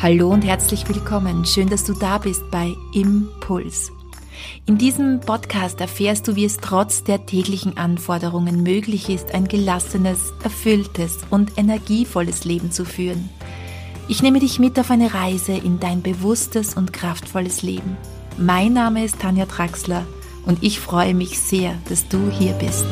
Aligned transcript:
Hallo 0.00 0.28
und 0.28 0.42
herzlich 0.42 0.88
willkommen. 0.88 1.44
Schön, 1.44 1.68
dass 1.68 1.82
du 1.82 1.92
da 1.92 2.18
bist 2.18 2.52
bei 2.52 2.76
Impuls. 2.94 3.90
In 4.64 4.78
diesem 4.78 5.18
Podcast 5.18 5.80
erfährst 5.80 6.28
du, 6.28 6.36
wie 6.36 6.44
es 6.44 6.58
trotz 6.58 7.02
der 7.02 7.26
täglichen 7.26 7.76
Anforderungen 7.76 8.62
möglich 8.62 9.08
ist, 9.08 9.34
ein 9.34 9.48
gelassenes, 9.48 10.32
erfülltes 10.44 11.18
und 11.30 11.58
energievolles 11.58 12.44
Leben 12.44 12.70
zu 12.70 12.84
führen. 12.84 13.28
Ich 14.06 14.22
nehme 14.22 14.38
dich 14.38 14.60
mit 14.60 14.78
auf 14.78 14.92
eine 14.92 15.14
Reise 15.14 15.54
in 15.54 15.80
dein 15.80 16.00
bewusstes 16.00 16.74
und 16.74 16.92
kraftvolles 16.92 17.62
Leben. 17.62 17.96
Mein 18.38 18.74
Name 18.74 19.04
ist 19.04 19.18
Tanja 19.18 19.46
Traxler 19.46 20.06
und 20.46 20.62
ich 20.62 20.78
freue 20.78 21.12
mich 21.12 21.40
sehr, 21.40 21.74
dass 21.88 22.06
du 22.06 22.30
hier 22.30 22.52
bist. 22.52 22.86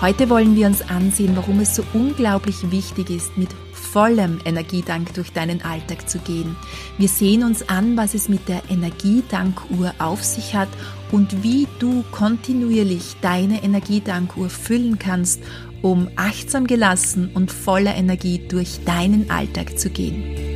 Heute 0.00 0.30
wollen 0.30 0.56
wir 0.56 0.66
uns 0.66 0.80
ansehen, 0.88 1.36
warum 1.36 1.60
es 1.60 1.76
so 1.76 1.84
unglaublich 1.92 2.70
wichtig 2.70 3.10
ist, 3.10 3.36
mit 3.36 3.50
vollem 3.74 4.40
Energiedank 4.46 5.12
durch 5.12 5.30
deinen 5.34 5.60
Alltag 5.60 6.08
zu 6.08 6.18
gehen. 6.20 6.56
Wir 6.96 7.08
sehen 7.08 7.44
uns 7.44 7.68
an, 7.68 7.98
was 7.98 8.14
es 8.14 8.30
mit 8.30 8.48
der 8.48 8.62
Energiedankuhr 8.70 9.92
auf 9.98 10.24
sich 10.24 10.54
hat 10.54 10.70
und 11.12 11.42
wie 11.42 11.68
du 11.80 12.02
kontinuierlich 12.12 13.16
deine 13.20 13.62
Energiedankuhr 13.62 14.48
füllen 14.48 14.98
kannst, 14.98 15.42
um 15.82 16.08
achtsam 16.16 16.66
gelassen 16.66 17.30
und 17.34 17.52
voller 17.52 17.94
Energie 17.94 18.40
durch 18.48 18.82
deinen 18.86 19.30
Alltag 19.30 19.78
zu 19.78 19.90
gehen. 19.90 20.49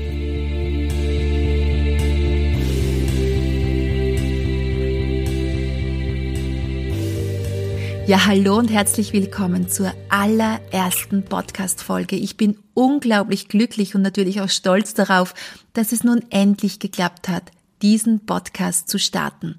Ja, 8.07 8.27
hallo 8.27 8.59
und 8.59 8.71
herzlich 8.71 9.15
willkommen 9.15 9.71
zur 9.71 9.91
allerersten 10.11 11.25
Podcast-Folge. 11.25 12.17
Ich 12.17 12.37
bin 12.37 12.59
unglaublich 12.75 13.49
glücklich 13.49 13.95
und 13.95 14.03
natürlich 14.03 14.43
auch 14.43 14.51
stolz 14.51 14.93
darauf, 14.93 15.33
dass 15.73 15.91
es 15.91 16.05
nun 16.05 16.21
endlich 16.29 16.81
geklappt 16.81 17.31
hat, 17.31 17.45
diesen 17.81 18.27
Podcast 18.27 18.91
zu 18.91 18.99
starten. 18.99 19.59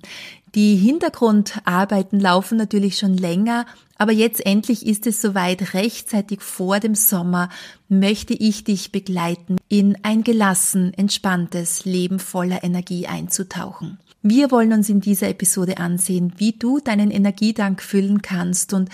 Die 0.54 0.76
Hintergrundarbeiten 0.76 2.20
laufen 2.20 2.60
natürlich 2.60 3.00
schon 3.00 3.18
länger, 3.18 3.66
aber 3.98 4.12
jetzt 4.12 4.46
endlich 4.46 4.86
ist 4.86 5.08
es 5.08 5.24
soweit, 5.24 5.74
rechtzeitig 5.74 6.42
vor 6.42 6.80
dem 6.80 6.94
Sommer 6.94 7.50
möchte 7.90 8.36
ich 8.36 8.64
dich 8.64 8.92
begleiten, 8.92 9.56
in 9.70 9.98
ein 10.04 10.24
gelassen, 10.24 10.94
entspanntes 10.94 11.86
Leben 11.86 12.20
voller 12.20 12.64
Energie 12.64 13.08
einzutauchen. 13.08 13.98
Wir 14.28 14.50
wollen 14.50 14.74
uns 14.74 14.90
in 14.90 15.02
dieser 15.02 15.30
Episode 15.30 15.78
ansehen, 15.78 16.34
wie 16.38 16.54
du 16.54 16.80
deinen 16.80 17.12
Energiedank 17.12 17.80
füllen 17.80 18.24
kannst 18.24 18.74
und 18.74 18.90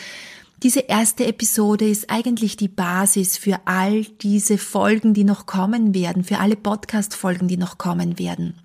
diese 0.61 0.81
erste 0.81 1.25
Episode 1.25 1.87
ist 1.87 2.09
eigentlich 2.09 2.57
die 2.57 2.67
Basis 2.67 3.37
für 3.37 3.61
all 3.63 4.03
diese 4.03 4.57
Folgen, 4.57 5.13
die 5.13 5.23
noch 5.23 5.45
kommen 5.45 5.95
werden, 5.95 6.25
für 6.25 6.39
alle 6.39 6.57
Podcast-Folgen, 6.57 7.47
die 7.47 7.55
noch 7.55 7.77
kommen 7.77 8.19
werden. 8.19 8.55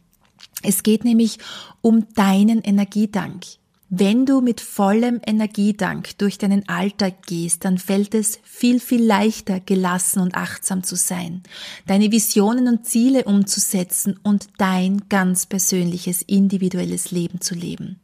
Es 0.64 0.82
geht 0.82 1.04
nämlich 1.04 1.38
um 1.82 2.12
deinen 2.14 2.62
Energiedank. 2.62 3.44
Wenn 3.88 4.26
du 4.26 4.40
mit 4.40 4.60
vollem 4.60 5.20
Energiedank 5.24 6.18
durch 6.18 6.38
deinen 6.38 6.68
Alltag 6.68 7.24
gehst, 7.24 7.64
dann 7.64 7.78
fällt 7.78 8.16
es 8.16 8.40
viel, 8.42 8.80
viel 8.80 9.04
leichter, 9.04 9.60
gelassen 9.60 10.20
und 10.20 10.34
achtsam 10.34 10.82
zu 10.82 10.96
sein, 10.96 11.44
deine 11.86 12.10
Visionen 12.10 12.66
und 12.66 12.84
Ziele 12.84 13.24
umzusetzen 13.24 14.18
und 14.24 14.48
dein 14.58 15.08
ganz 15.08 15.46
persönliches, 15.46 16.22
individuelles 16.22 17.12
Leben 17.12 17.40
zu 17.40 17.54
leben. 17.54 18.00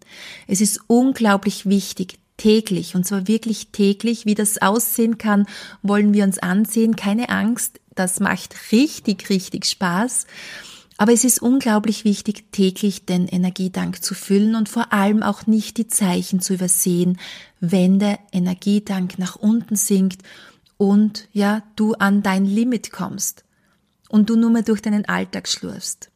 Es 0.47 0.61
ist 0.61 0.81
unglaublich 0.87 1.67
wichtig, 1.67 2.21
täglich, 2.37 2.95
und 2.95 3.05
zwar 3.05 3.27
wirklich 3.27 3.69
täglich, 3.73 4.25
wie 4.25 4.37
das 4.37 4.63
aussehen 4.63 5.19
kann, 5.19 5.47
wollen 5.83 6.15
wir 6.15 6.23
uns 6.23 6.39
ansehen. 6.39 6.95
Keine 6.95 7.29
Angst, 7.29 7.81
das 7.97 8.21
macht 8.21 8.55
richtig, 8.71 9.31
richtig 9.31 9.67
Spaß. 9.67 10.27
Aber 10.99 11.13
es 11.13 11.25
ist 11.25 11.41
unglaublich 11.41 12.05
wichtig, 12.05 12.53
täglich 12.53 13.07
den 13.07 13.27
Energiedank 13.27 14.03
zu 14.03 14.15
füllen 14.15 14.55
und 14.55 14.69
vor 14.69 14.93
allem 14.93 15.23
auch 15.23 15.47
nicht 15.47 15.79
die 15.79 15.89
Zeichen 15.89 16.41
zu 16.41 16.55
übersehen, 16.55 17.19
wenn 17.61 17.99
der 17.99 18.19
Energiedank 18.31 19.19
nach 19.19 19.37
unten 19.37 19.77
sinkt 19.77 20.23
und 20.77 21.29
ja, 21.33 21.63
du 21.77 21.95
an 21.95 22.23
dein 22.23 22.45
Limit 22.45 22.93
kommst 22.93 23.45
und 24.09 24.29
du 24.31 24.37
nur 24.37 24.51
mehr 24.51 24.63
durch 24.63 24.83
deinen 24.83 25.07
Alltag 25.07 25.49
schlurfst. 25.49 26.11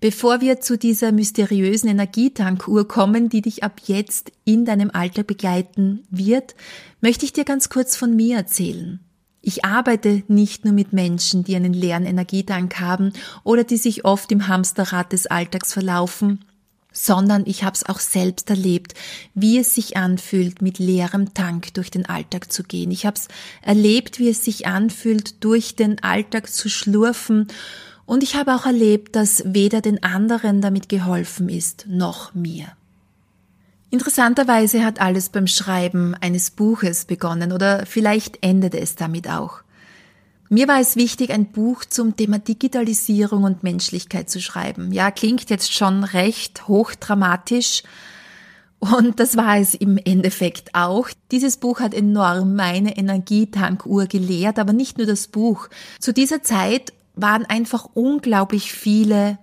Bevor 0.00 0.40
wir 0.40 0.60
zu 0.60 0.76
dieser 0.76 1.12
mysteriösen 1.12 1.88
Energietankuhr 1.88 2.88
kommen, 2.88 3.28
die 3.28 3.42
dich 3.42 3.62
ab 3.62 3.80
jetzt 3.86 4.32
in 4.44 4.64
deinem 4.64 4.90
Alltag 4.90 5.26
begleiten 5.26 6.06
wird, 6.10 6.54
möchte 7.00 7.24
ich 7.24 7.32
dir 7.32 7.44
ganz 7.44 7.68
kurz 7.68 7.96
von 7.96 8.14
mir 8.16 8.36
erzählen. 8.36 9.00
Ich 9.46 9.62
arbeite 9.62 10.22
nicht 10.26 10.64
nur 10.64 10.72
mit 10.72 10.94
Menschen, 10.94 11.44
die 11.44 11.54
einen 11.54 11.74
leeren 11.74 12.06
Energiedank 12.06 12.80
haben 12.80 13.12
oder 13.42 13.62
die 13.62 13.76
sich 13.76 14.06
oft 14.06 14.32
im 14.32 14.48
Hamsterrad 14.48 15.12
des 15.12 15.26
Alltags 15.26 15.74
verlaufen, 15.74 16.46
sondern 16.92 17.42
ich 17.44 17.62
habe 17.62 17.74
es 17.74 17.84
auch 17.84 17.98
selbst 17.98 18.48
erlebt, 18.48 18.94
wie 19.34 19.58
es 19.58 19.74
sich 19.74 19.98
anfühlt, 19.98 20.62
mit 20.62 20.78
leerem 20.78 21.34
Tank 21.34 21.74
durch 21.74 21.90
den 21.90 22.06
Alltag 22.06 22.50
zu 22.50 22.62
gehen. 22.62 22.90
Ich 22.90 23.04
habe 23.04 23.16
es 23.16 23.28
erlebt, 23.60 24.18
wie 24.18 24.30
es 24.30 24.42
sich 24.42 24.66
anfühlt, 24.66 25.44
durch 25.44 25.76
den 25.76 26.02
Alltag 26.02 26.50
zu 26.50 26.70
schlurfen 26.70 27.48
und 28.06 28.22
ich 28.22 28.36
habe 28.36 28.54
auch 28.54 28.64
erlebt, 28.64 29.14
dass 29.14 29.42
weder 29.44 29.82
den 29.82 30.02
anderen 30.02 30.62
damit 30.62 30.88
geholfen 30.88 31.50
ist, 31.50 31.84
noch 31.86 32.32
mir. 32.32 32.68
Interessanterweise 33.94 34.84
hat 34.84 35.00
alles 35.00 35.28
beim 35.28 35.46
Schreiben 35.46 36.16
eines 36.20 36.50
Buches 36.50 37.04
begonnen 37.04 37.52
oder 37.52 37.86
vielleicht 37.86 38.44
endete 38.44 38.80
es 38.80 38.96
damit 38.96 39.30
auch. 39.30 39.62
Mir 40.48 40.66
war 40.66 40.80
es 40.80 40.96
wichtig, 40.96 41.30
ein 41.30 41.52
Buch 41.52 41.84
zum 41.84 42.16
Thema 42.16 42.40
Digitalisierung 42.40 43.44
und 43.44 43.62
Menschlichkeit 43.62 44.28
zu 44.28 44.40
schreiben. 44.40 44.90
Ja, 44.90 45.12
klingt 45.12 45.48
jetzt 45.48 45.72
schon 45.72 46.02
recht 46.02 46.66
hochdramatisch. 46.66 47.84
Und 48.80 49.20
das 49.20 49.36
war 49.36 49.58
es 49.58 49.74
im 49.74 49.96
Endeffekt 49.96 50.74
auch. 50.74 51.08
Dieses 51.30 51.58
Buch 51.58 51.78
hat 51.78 51.94
enorm 51.94 52.56
meine 52.56 52.96
Energietankuhr 52.96 54.06
geleert, 54.06 54.58
aber 54.58 54.72
nicht 54.72 54.98
nur 54.98 55.06
das 55.06 55.28
Buch. 55.28 55.68
Zu 56.00 56.12
dieser 56.12 56.42
Zeit 56.42 56.92
waren 57.14 57.46
einfach 57.46 57.90
unglaublich 57.94 58.72
viele 58.72 59.38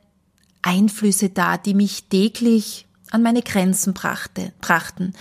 Einflüsse 0.61 1.29
da, 1.29 1.55
die 1.57 1.73
mich 1.73 2.09
täglich 2.09 2.85
an 3.11 3.21
meine 3.21 3.41
Grenzen 3.41 3.93
brachte, 3.93 4.51
brachten. 4.61 5.13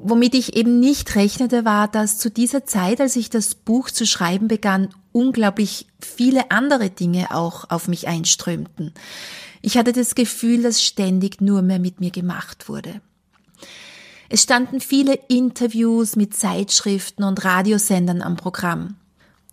Womit 0.00 0.34
ich 0.34 0.56
eben 0.56 0.80
nicht 0.80 1.14
rechnete, 1.14 1.64
war, 1.64 1.88
dass 1.88 2.18
zu 2.18 2.30
dieser 2.30 2.64
Zeit, 2.64 3.00
als 3.00 3.16
ich 3.16 3.30
das 3.30 3.54
Buch 3.54 3.90
zu 3.90 4.06
schreiben 4.06 4.48
begann, 4.48 4.88
unglaublich 5.12 5.86
viele 6.00 6.50
andere 6.50 6.90
Dinge 6.90 7.34
auch 7.34 7.70
auf 7.70 7.88
mich 7.88 8.08
einströmten. 8.08 8.92
Ich 9.60 9.76
hatte 9.76 9.92
das 9.92 10.14
Gefühl, 10.14 10.62
dass 10.62 10.82
ständig 10.82 11.40
nur 11.40 11.62
mehr 11.62 11.78
mit 11.78 12.00
mir 12.00 12.10
gemacht 12.10 12.68
wurde. 12.68 13.00
Es 14.28 14.42
standen 14.42 14.80
viele 14.80 15.18
Interviews 15.28 16.14
mit 16.14 16.36
Zeitschriften 16.36 17.24
und 17.24 17.44
Radiosendern 17.44 18.22
am 18.22 18.36
Programm. 18.36 18.96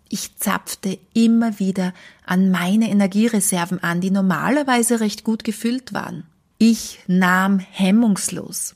Ich 0.08 0.36
zapfte 0.36 0.98
immer 1.14 1.58
wieder 1.58 1.92
an 2.24 2.50
meine 2.50 2.90
Energiereserven 2.90 3.82
an, 3.82 4.00
die 4.00 4.10
normalerweise 4.10 5.00
recht 5.00 5.24
gut 5.24 5.44
gefüllt 5.44 5.92
waren. 5.92 6.24
Ich 6.58 7.00
nahm 7.06 7.58
hemmungslos. 7.58 8.74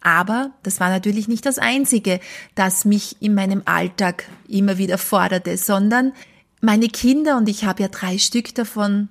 Aber 0.00 0.52
das 0.62 0.80
war 0.80 0.88
natürlich 0.88 1.28
nicht 1.28 1.44
das 1.46 1.58
Einzige, 1.58 2.20
das 2.54 2.84
mich 2.84 3.16
in 3.20 3.34
meinem 3.34 3.62
Alltag 3.66 4.24
immer 4.48 4.78
wieder 4.78 4.98
forderte, 4.98 5.56
sondern 5.56 6.12
meine 6.60 6.88
Kinder, 6.88 7.36
und 7.36 7.48
ich 7.48 7.64
habe 7.64 7.82
ja 7.82 7.88
drei 7.88 8.18
Stück 8.18 8.54
davon, 8.54 9.08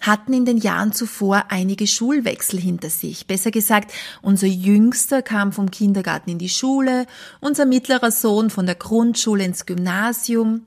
hatten 0.00 0.34
in 0.34 0.44
den 0.44 0.58
Jahren 0.58 0.92
zuvor 0.92 1.44
einige 1.48 1.86
Schulwechsel 1.86 2.60
hinter 2.60 2.90
sich. 2.90 3.26
Besser 3.26 3.50
gesagt, 3.50 3.92
unser 4.20 4.46
Jüngster 4.46 5.22
kam 5.22 5.52
vom 5.52 5.70
Kindergarten 5.70 6.30
in 6.30 6.38
die 6.38 6.50
Schule, 6.50 7.06
unser 7.40 7.64
mittlerer 7.64 8.10
Sohn 8.10 8.50
von 8.50 8.66
der 8.66 8.74
Grundschule 8.74 9.44
ins 9.44 9.64
Gymnasium. 9.64 10.66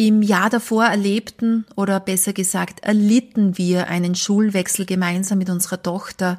Im 0.00 0.22
Jahr 0.22 0.48
davor 0.48 0.84
erlebten 0.84 1.66
oder 1.74 1.98
besser 1.98 2.32
gesagt 2.32 2.84
erlitten 2.84 3.58
wir 3.58 3.88
einen 3.88 4.14
Schulwechsel 4.14 4.86
gemeinsam 4.86 5.38
mit 5.38 5.50
unserer 5.50 5.82
Tochter. 5.82 6.38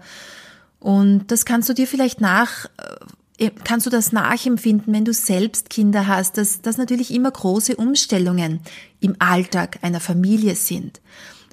Und 0.79 1.27
das 1.27 1.43
kannst 1.43 1.67
du 1.67 1.73
dir 1.73 1.85
vielleicht 1.85 2.21
nach, 2.21 2.67
äh, 3.37 3.51
kannst 3.65 3.85
du 3.85 3.89
das 3.89 4.13
nachempfinden, 4.13 4.93
wenn 4.93 5.03
du 5.03 5.11
selbst 5.11 5.69
Kinder 5.69 6.07
hast, 6.07 6.37
dass 6.37 6.61
das 6.61 6.77
natürlich 6.77 7.13
immer 7.13 7.31
große 7.31 7.75
Umstellungen 7.75 8.61
im 9.01 9.17
Alltag 9.19 9.79
einer 9.81 9.99
Familie 9.99 10.55
sind. 10.55 11.01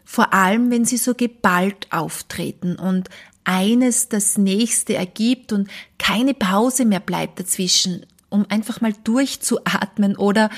Vor 0.04 0.32
allem, 0.32 0.70
wenn 0.70 0.84
sie 0.84 0.98
so 0.98 1.12
geballt 1.12 1.88
auftreten 1.90 2.76
und 2.76 3.08
eines 3.42 4.08
das 4.08 4.38
nächste 4.38 4.94
ergibt 4.94 5.52
und 5.52 5.68
keine 5.98 6.34
Pause 6.34 6.84
mehr 6.84 7.00
bleibt 7.00 7.40
dazwischen, 7.40 8.06
um 8.28 8.46
einfach 8.48 8.80
mal 8.80 8.92
durchzuatmen 9.02 10.16
oder 10.16 10.50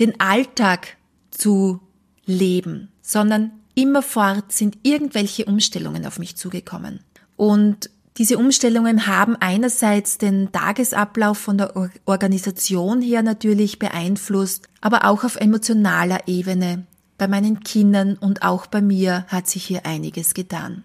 den 0.00 0.20
Alltag 0.20 0.96
zu 1.30 1.80
leben, 2.24 2.88
sondern 3.00 3.52
immerfort 3.74 4.52
sind 4.52 4.78
irgendwelche 4.82 5.44
Umstellungen 5.46 6.06
auf 6.06 6.18
mich 6.18 6.36
zugekommen. 6.36 7.00
Und 7.36 7.90
Diese 8.18 8.36
Umstellungen 8.36 9.06
haben 9.06 9.36
einerseits 9.36 10.18
den 10.18 10.52
Tagesablauf 10.52 11.38
von 11.38 11.56
der 11.56 11.72
Organisation 12.04 13.00
her 13.00 13.22
natürlich 13.22 13.78
beeinflusst, 13.78 14.68
aber 14.82 15.06
auch 15.06 15.24
auf 15.24 15.36
emotionaler 15.36 16.28
Ebene. 16.28 16.84
Bei 17.16 17.26
meinen 17.26 17.60
Kindern 17.60 18.16
und 18.18 18.42
auch 18.42 18.66
bei 18.66 18.82
mir 18.82 19.24
hat 19.28 19.46
sich 19.46 19.64
hier 19.64 19.86
einiges 19.86 20.34
getan. 20.34 20.82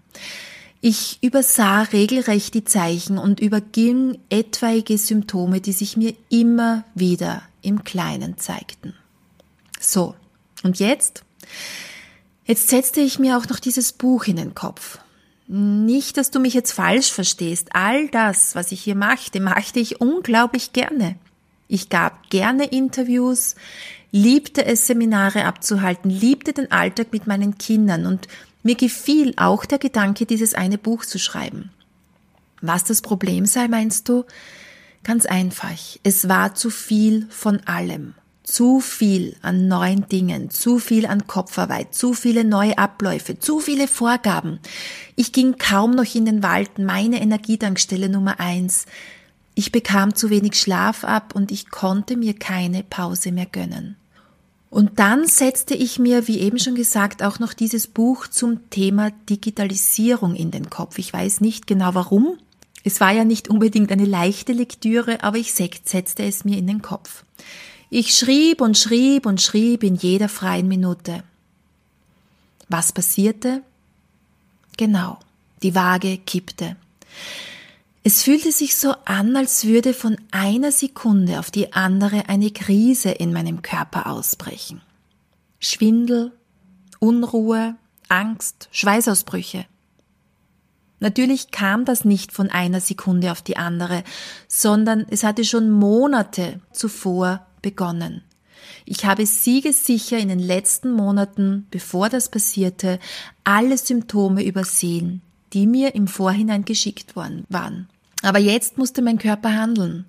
Ich 0.80 1.18
übersah 1.21 1.81
regelrecht 1.81 2.53
die 2.53 2.63
Zeichen 2.63 3.18
und 3.18 3.39
überging 3.42 4.19
etwaige 4.30 4.98
Symptome, 4.98 5.60
die 5.60 5.74
sich 5.74 5.98
mir 5.98 6.13
immer 6.30 6.86
wieder 6.95 7.42
im 7.67 7.83
Kleinen 7.83 8.37
zeigten. 8.37 8.95
So, 9.79 10.15
und 10.63 10.79
jetzt? 10.79 11.23
Jetzt 12.45 12.69
setzte 12.69 13.01
ich 13.01 13.19
mir 13.19 13.37
auch 13.37 13.47
noch 13.47 13.59
dieses 13.59 13.91
Buch 13.91 14.25
in 14.25 14.37
den 14.37 14.55
Kopf. 14.55 14.99
Nicht, 15.47 16.17
dass 16.17 16.31
du 16.31 16.39
mich 16.39 16.53
jetzt 16.53 16.71
falsch 16.71 17.11
verstehst. 17.11 17.69
All 17.73 18.07
das, 18.09 18.55
was 18.55 18.71
ich 18.71 18.81
hier 18.81 18.95
machte, 18.95 19.39
machte 19.39 19.79
ich 19.79 20.01
unglaublich 20.01 20.73
gerne. 20.73 21.15
Ich 21.67 21.89
gab 21.89 22.29
gerne 22.29 22.65
Interviews, 22.65 23.55
liebte 24.11 24.65
es, 24.65 24.87
Seminare 24.87 25.45
abzuhalten, 25.45 26.09
liebte 26.09 26.53
den 26.53 26.71
Alltag 26.71 27.07
mit 27.11 27.27
meinen 27.27 27.57
Kindern 27.57 28.05
und 28.05 28.27
mir 28.63 28.75
gefiel 28.75 29.33
auch 29.37 29.65
der 29.65 29.79
Gedanke, 29.79 30.25
dieses 30.25 30.53
eine 30.53 30.77
Buch 30.77 31.05
zu 31.05 31.19
schreiben. 31.19 31.71
Was 32.61 32.83
das 32.83 33.01
Problem 33.01 33.45
sei, 33.45 33.67
meinst 33.67 34.09
du? 34.09 34.25
Ganz 35.03 35.25
einfach. 35.25 35.77
Es 36.03 36.27
war 36.27 36.55
zu 36.55 36.69
viel 36.69 37.27
von 37.29 37.61
allem. 37.65 38.13
Zu 38.44 38.79
viel 38.79 39.35
an 39.41 39.67
neuen 39.67 40.07
Dingen, 40.07 40.49
zu 40.49 40.79
viel 40.79 41.05
an 41.05 41.27
Kopfarbeit, 41.27 41.94
zu 41.94 42.13
viele 42.13 42.45
neue 42.45 42.77
Abläufe, 42.77 43.39
zu 43.39 43.59
viele 43.59 43.89
Vorgaben. 43.89 44.59
Ich 45.17 45.33
ging 45.33 45.57
kaum 45.57 45.91
noch 45.91 46.15
in 46.15 46.23
den 46.23 46.44
Wald, 46.44 46.79
meine 46.79 47.21
Energietankstelle 47.21 48.07
Nummer 48.07 48.39
eins. 48.39 48.85
Ich 49.53 49.73
bekam 49.73 50.15
zu 50.15 50.29
wenig 50.29 50.55
Schlaf 50.55 51.03
ab 51.03 51.35
und 51.35 51.51
ich 51.51 51.69
konnte 51.69 52.15
mir 52.15 52.35
keine 52.35 52.83
Pause 52.83 53.33
mehr 53.33 53.47
gönnen. 53.47 53.97
Und 54.69 55.00
dann 55.00 55.27
setzte 55.27 55.73
ich 55.73 55.97
mir, 55.97 56.27
wie 56.27 56.39
eben 56.39 56.59
schon 56.59 56.75
gesagt, 56.75 57.23
auch 57.23 57.39
noch 57.39 57.53
dieses 57.53 57.88
Buch 57.88 58.27
zum 58.27 58.69
Thema 58.69 59.11
Digitalisierung 59.29 60.35
in 60.35 60.51
den 60.51 60.69
Kopf. 60.69 60.97
Ich 61.00 61.11
weiß 61.11 61.41
nicht 61.41 61.67
genau 61.67 61.95
warum. 61.95 62.38
Es 62.88 63.01
war 63.01 63.12
ja 63.12 63.25
nicht 63.25 63.50
unbedingt 63.50 63.92
eine 63.92 64.06
leichte 64.06 64.54
Lektüre, 64.54 65.22
aber 65.22 65.36
ich 65.36 65.54
setzte 65.54 66.24
es 66.24 66.45
mir 66.45 66.57
in 66.57 66.68
den 66.68 66.81
Kopf. 66.81 67.25
Ich 67.89 68.16
schrieb 68.16 68.62
und 68.62 68.78
schrieb 68.78 69.25
und 69.25 69.42
schrieb 69.42 69.84
in 69.84 69.95
jeder 69.95 70.30
freien 70.30 70.69
Minute. 70.69 71.25
Was 72.69 72.94
passierte? 72.94 73.62
Genau, 74.78 75.19
die 75.63 75.75
Waage 75.75 76.18
kippte. 76.18 76.78
Es 78.06 78.24
fühlte 78.24 78.54
sich 78.54 78.78
so 78.78 78.94
an, 79.04 79.36
als 79.36 79.66
würde 79.66 79.94
von 79.94 80.16
einer 80.31 80.72
Sekunde 80.72 81.39
auf 81.39 81.51
die 81.51 81.74
andere 81.74 82.30
eine 82.30 82.51
Krise 82.51 83.10
in 83.10 83.34
meinem 83.34 83.63
Körper 83.63 84.07
ausbrechen. 84.07 84.80
Schwindel, 85.60 86.31
Unruhe, 87.00 87.75
Angst, 88.07 88.69
Schweißausbrüche. 88.72 89.66
Natürlich 90.99 91.51
kam 91.51 91.85
das 91.85 92.05
nicht 92.05 92.31
von 92.31 92.49
einer 92.49 92.81
Sekunde 92.81 93.31
auf 93.31 93.41
die 93.41 93.57
andere, 93.57 94.03
sondern 94.47 95.05
es 95.09 95.23
hatte 95.23 95.45
schon 95.45 95.69
Monate 95.69 96.59
zuvor 96.71 97.45
begonnen. 97.61 98.23
Ich 98.85 99.05
habe 99.05 99.25
siegessicher 99.25 100.17
in 100.17 100.29
den 100.29 100.39
letzten 100.39 100.91
Monaten, 100.91 101.67
bevor 101.69 102.09
das 102.09 102.29
passierte, 102.29 102.99
alle 103.44 103.77
Symptome 103.77 104.44
übersehen, 104.44 105.21
die 105.53 105.67
mir 105.67 105.94
im 105.94 106.07
Vorhinein 106.07 106.65
geschickt 106.65 107.15
worden 107.15 107.45
waren. 107.50 107.89
Aber 108.23 108.39
jetzt 108.39 108.77
musste 108.77 109.01
mein 109.01 109.19
Körper 109.19 109.53
handeln. 109.53 110.05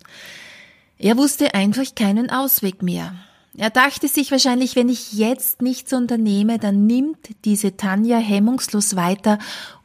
Er 0.98 1.16
wusste 1.16 1.54
einfach 1.54 1.94
keinen 1.94 2.30
Ausweg 2.30 2.82
mehr. 2.82 3.14
Er 3.56 3.70
dachte 3.70 4.06
sich 4.08 4.30
wahrscheinlich, 4.30 4.76
wenn 4.76 4.88
ich 4.88 5.12
jetzt 5.12 5.62
nichts 5.62 5.92
unternehme, 5.92 6.58
dann 6.58 6.86
nimmt 6.86 7.30
diese 7.44 7.76
Tanja 7.76 8.18
hemmungslos 8.18 8.94
weiter 8.94 9.38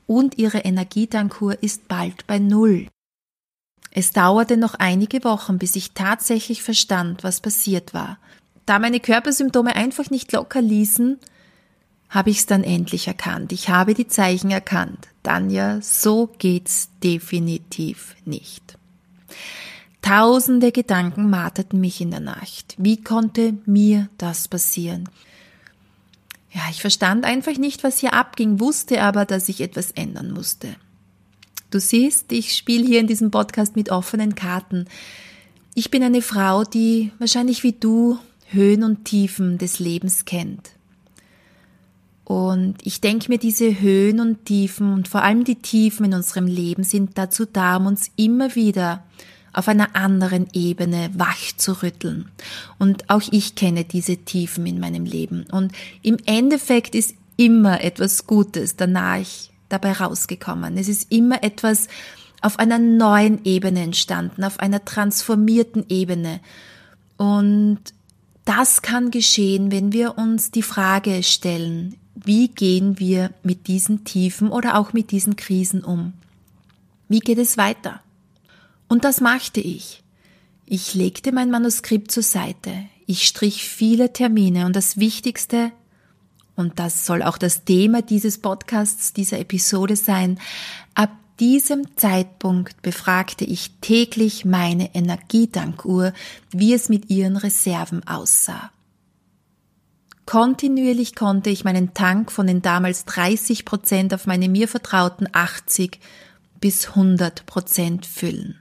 und 0.07 0.37
ihre 0.37 0.59
Energietankur 0.59 1.61
ist 1.61 1.87
bald 1.87 2.27
bei 2.27 2.39
Null. 2.39 2.87
Es 3.91 4.11
dauerte 4.11 4.57
noch 4.57 4.73
einige 4.75 5.23
Wochen, 5.23 5.59
bis 5.59 5.75
ich 5.75 5.91
tatsächlich 5.91 6.63
verstand, 6.63 7.23
was 7.23 7.41
passiert 7.41 7.93
war. 7.93 8.17
Da 8.65 8.79
meine 8.79 8.99
Körpersymptome 8.99 9.75
einfach 9.75 10.09
nicht 10.09 10.31
locker 10.31 10.61
ließen, 10.61 11.19
habe 12.09 12.29
ich 12.29 12.39
es 12.39 12.45
dann 12.45 12.63
endlich 12.63 13.07
erkannt. 13.07 13.51
Ich 13.51 13.69
habe 13.69 13.93
die 13.93 14.07
Zeichen 14.07 14.51
erkannt. 14.51 15.09
Tanja, 15.23 15.81
so 15.81 16.29
geht's 16.37 16.89
definitiv 17.03 18.15
nicht. 18.25 18.77
Tausende 20.01 20.71
Gedanken 20.71 21.29
marterten 21.29 21.79
mich 21.79 22.01
in 22.01 22.11
der 22.11 22.19
Nacht. 22.19 22.75
Wie 22.77 23.01
konnte 23.01 23.57
mir 23.65 24.09
das 24.17 24.47
passieren? 24.47 25.07
Ja, 26.53 26.61
ich 26.69 26.81
verstand 26.81 27.25
einfach 27.25 27.57
nicht, 27.57 27.83
was 27.83 27.99
hier 27.99 28.13
abging, 28.13 28.59
wusste 28.59 29.01
aber, 29.01 29.25
dass 29.25 29.49
ich 29.49 29.59
etwas 29.61 29.91
ändern 29.91 30.31
musste. 30.31 30.75
Du 31.71 31.79
siehst, 31.79 32.31
ich 32.31 32.55
spiele 32.55 32.85
hier 32.85 32.99
in 32.99 33.07
diesem 33.07 33.31
Podcast 33.31 33.75
mit 33.75 33.89
offenen 33.89 34.35
Karten. 34.35 34.85
Ich 35.73 35.89
bin 35.89 36.03
eine 36.03 36.21
Frau, 36.21 36.63
die 36.63 37.11
wahrscheinlich 37.17 37.63
wie 37.63 37.73
du 37.73 38.19
Höhen 38.49 38.83
und 38.83 39.05
Tiefen 39.05 39.57
des 39.57 39.79
Lebens 39.79 40.25
kennt. 40.25 40.69
Und 42.25 42.75
ich 42.83 43.01
denke 43.01 43.29
mir, 43.29 43.39
diese 43.39 43.81
Höhen 43.81 44.19
und 44.19 44.45
Tiefen 44.45 44.93
und 44.93 45.07
vor 45.07 45.23
allem 45.23 45.43
die 45.43 45.55
Tiefen 45.55 46.05
in 46.05 46.13
unserem 46.13 46.45
Leben 46.45 46.83
sind 46.83 47.17
dazu 47.17 47.45
da, 47.45 47.77
um 47.77 47.87
uns 47.87 48.11
immer 48.15 48.55
wieder 48.55 49.03
auf 49.53 49.67
einer 49.67 49.95
anderen 49.95 50.47
Ebene 50.53 51.11
wach 51.13 51.55
zu 51.55 51.83
rütteln. 51.83 52.29
Und 52.79 53.09
auch 53.09 53.21
ich 53.31 53.55
kenne 53.55 53.85
diese 53.85 54.17
Tiefen 54.17 54.65
in 54.65 54.79
meinem 54.79 55.05
Leben. 55.05 55.45
Und 55.51 55.71
im 56.01 56.17
Endeffekt 56.25 56.95
ist 56.95 57.15
immer 57.37 57.81
etwas 57.81 58.27
Gutes 58.27 58.75
danach 58.75 59.25
dabei 59.69 59.93
rausgekommen. 59.93 60.77
Es 60.77 60.87
ist 60.87 61.11
immer 61.11 61.43
etwas 61.43 61.87
auf 62.41 62.59
einer 62.59 62.79
neuen 62.79 63.43
Ebene 63.45 63.81
entstanden, 63.81 64.43
auf 64.43 64.59
einer 64.59 64.83
transformierten 64.83 65.85
Ebene. 65.87 66.41
Und 67.17 67.79
das 68.45 68.81
kann 68.81 69.11
geschehen, 69.11 69.71
wenn 69.71 69.93
wir 69.93 70.17
uns 70.17 70.51
die 70.51 70.61
Frage 70.61 71.23
stellen, 71.23 71.95
wie 72.15 72.49
gehen 72.49 72.99
wir 72.99 73.31
mit 73.43 73.67
diesen 73.67 74.03
Tiefen 74.03 74.49
oder 74.49 74.77
auch 74.77 74.93
mit 74.93 75.11
diesen 75.11 75.35
Krisen 75.35 75.83
um? 75.83 76.13
Wie 77.07 77.19
geht 77.19 77.37
es 77.37 77.57
weiter? 77.57 78.01
Und 78.93 79.05
das 79.05 79.21
machte 79.21 79.59
ich. 79.59 80.03
Ich 80.67 80.93
legte 80.93 81.31
mein 81.31 81.49
Manuskript 81.49 82.11
zur 82.11 82.21
Seite. 82.21 82.71
Ich 83.07 83.25
strich 83.25 83.63
viele 83.63 84.13
Termine 84.13 84.67
und 84.67 84.75
das 84.75 84.97
Wichtigste, 84.97 85.71
und 86.55 86.77
das 86.77 87.07
soll 87.07 87.23
auch 87.23 87.39
das 87.39 87.63
Thema 87.63 88.03
dieses 88.03 88.37
Podcasts, 88.37 89.11
dieser 89.11 89.39
Episode 89.39 89.95
sein, 89.95 90.39
ab 90.93 91.09
diesem 91.39 91.97
Zeitpunkt 91.97 92.83
befragte 92.83 93.45
ich 93.45 93.71
täglich 93.81 94.45
meine 94.45 94.93
Energiedankuhr, 94.93 96.13
wie 96.51 96.75
es 96.75 96.87
mit 96.87 97.09
ihren 97.09 97.37
Reserven 97.37 98.07
aussah. 98.07 98.69
Kontinuierlich 100.27 101.15
konnte 101.15 101.49
ich 101.49 101.63
meinen 101.63 101.95
Tank 101.95 102.31
von 102.31 102.45
den 102.45 102.61
damals 102.61 103.05
30 103.05 103.65
Prozent 103.65 104.13
auf 104.13 104.27
meine 104.27 104.49
mir 104.49 104.67
vertrauten 104.67 105.27
80 105.31 105.99
bis 106.61 106.89
100 106.89 107.47
Prozent 107.47 108.05
füllen. 108.05 108.59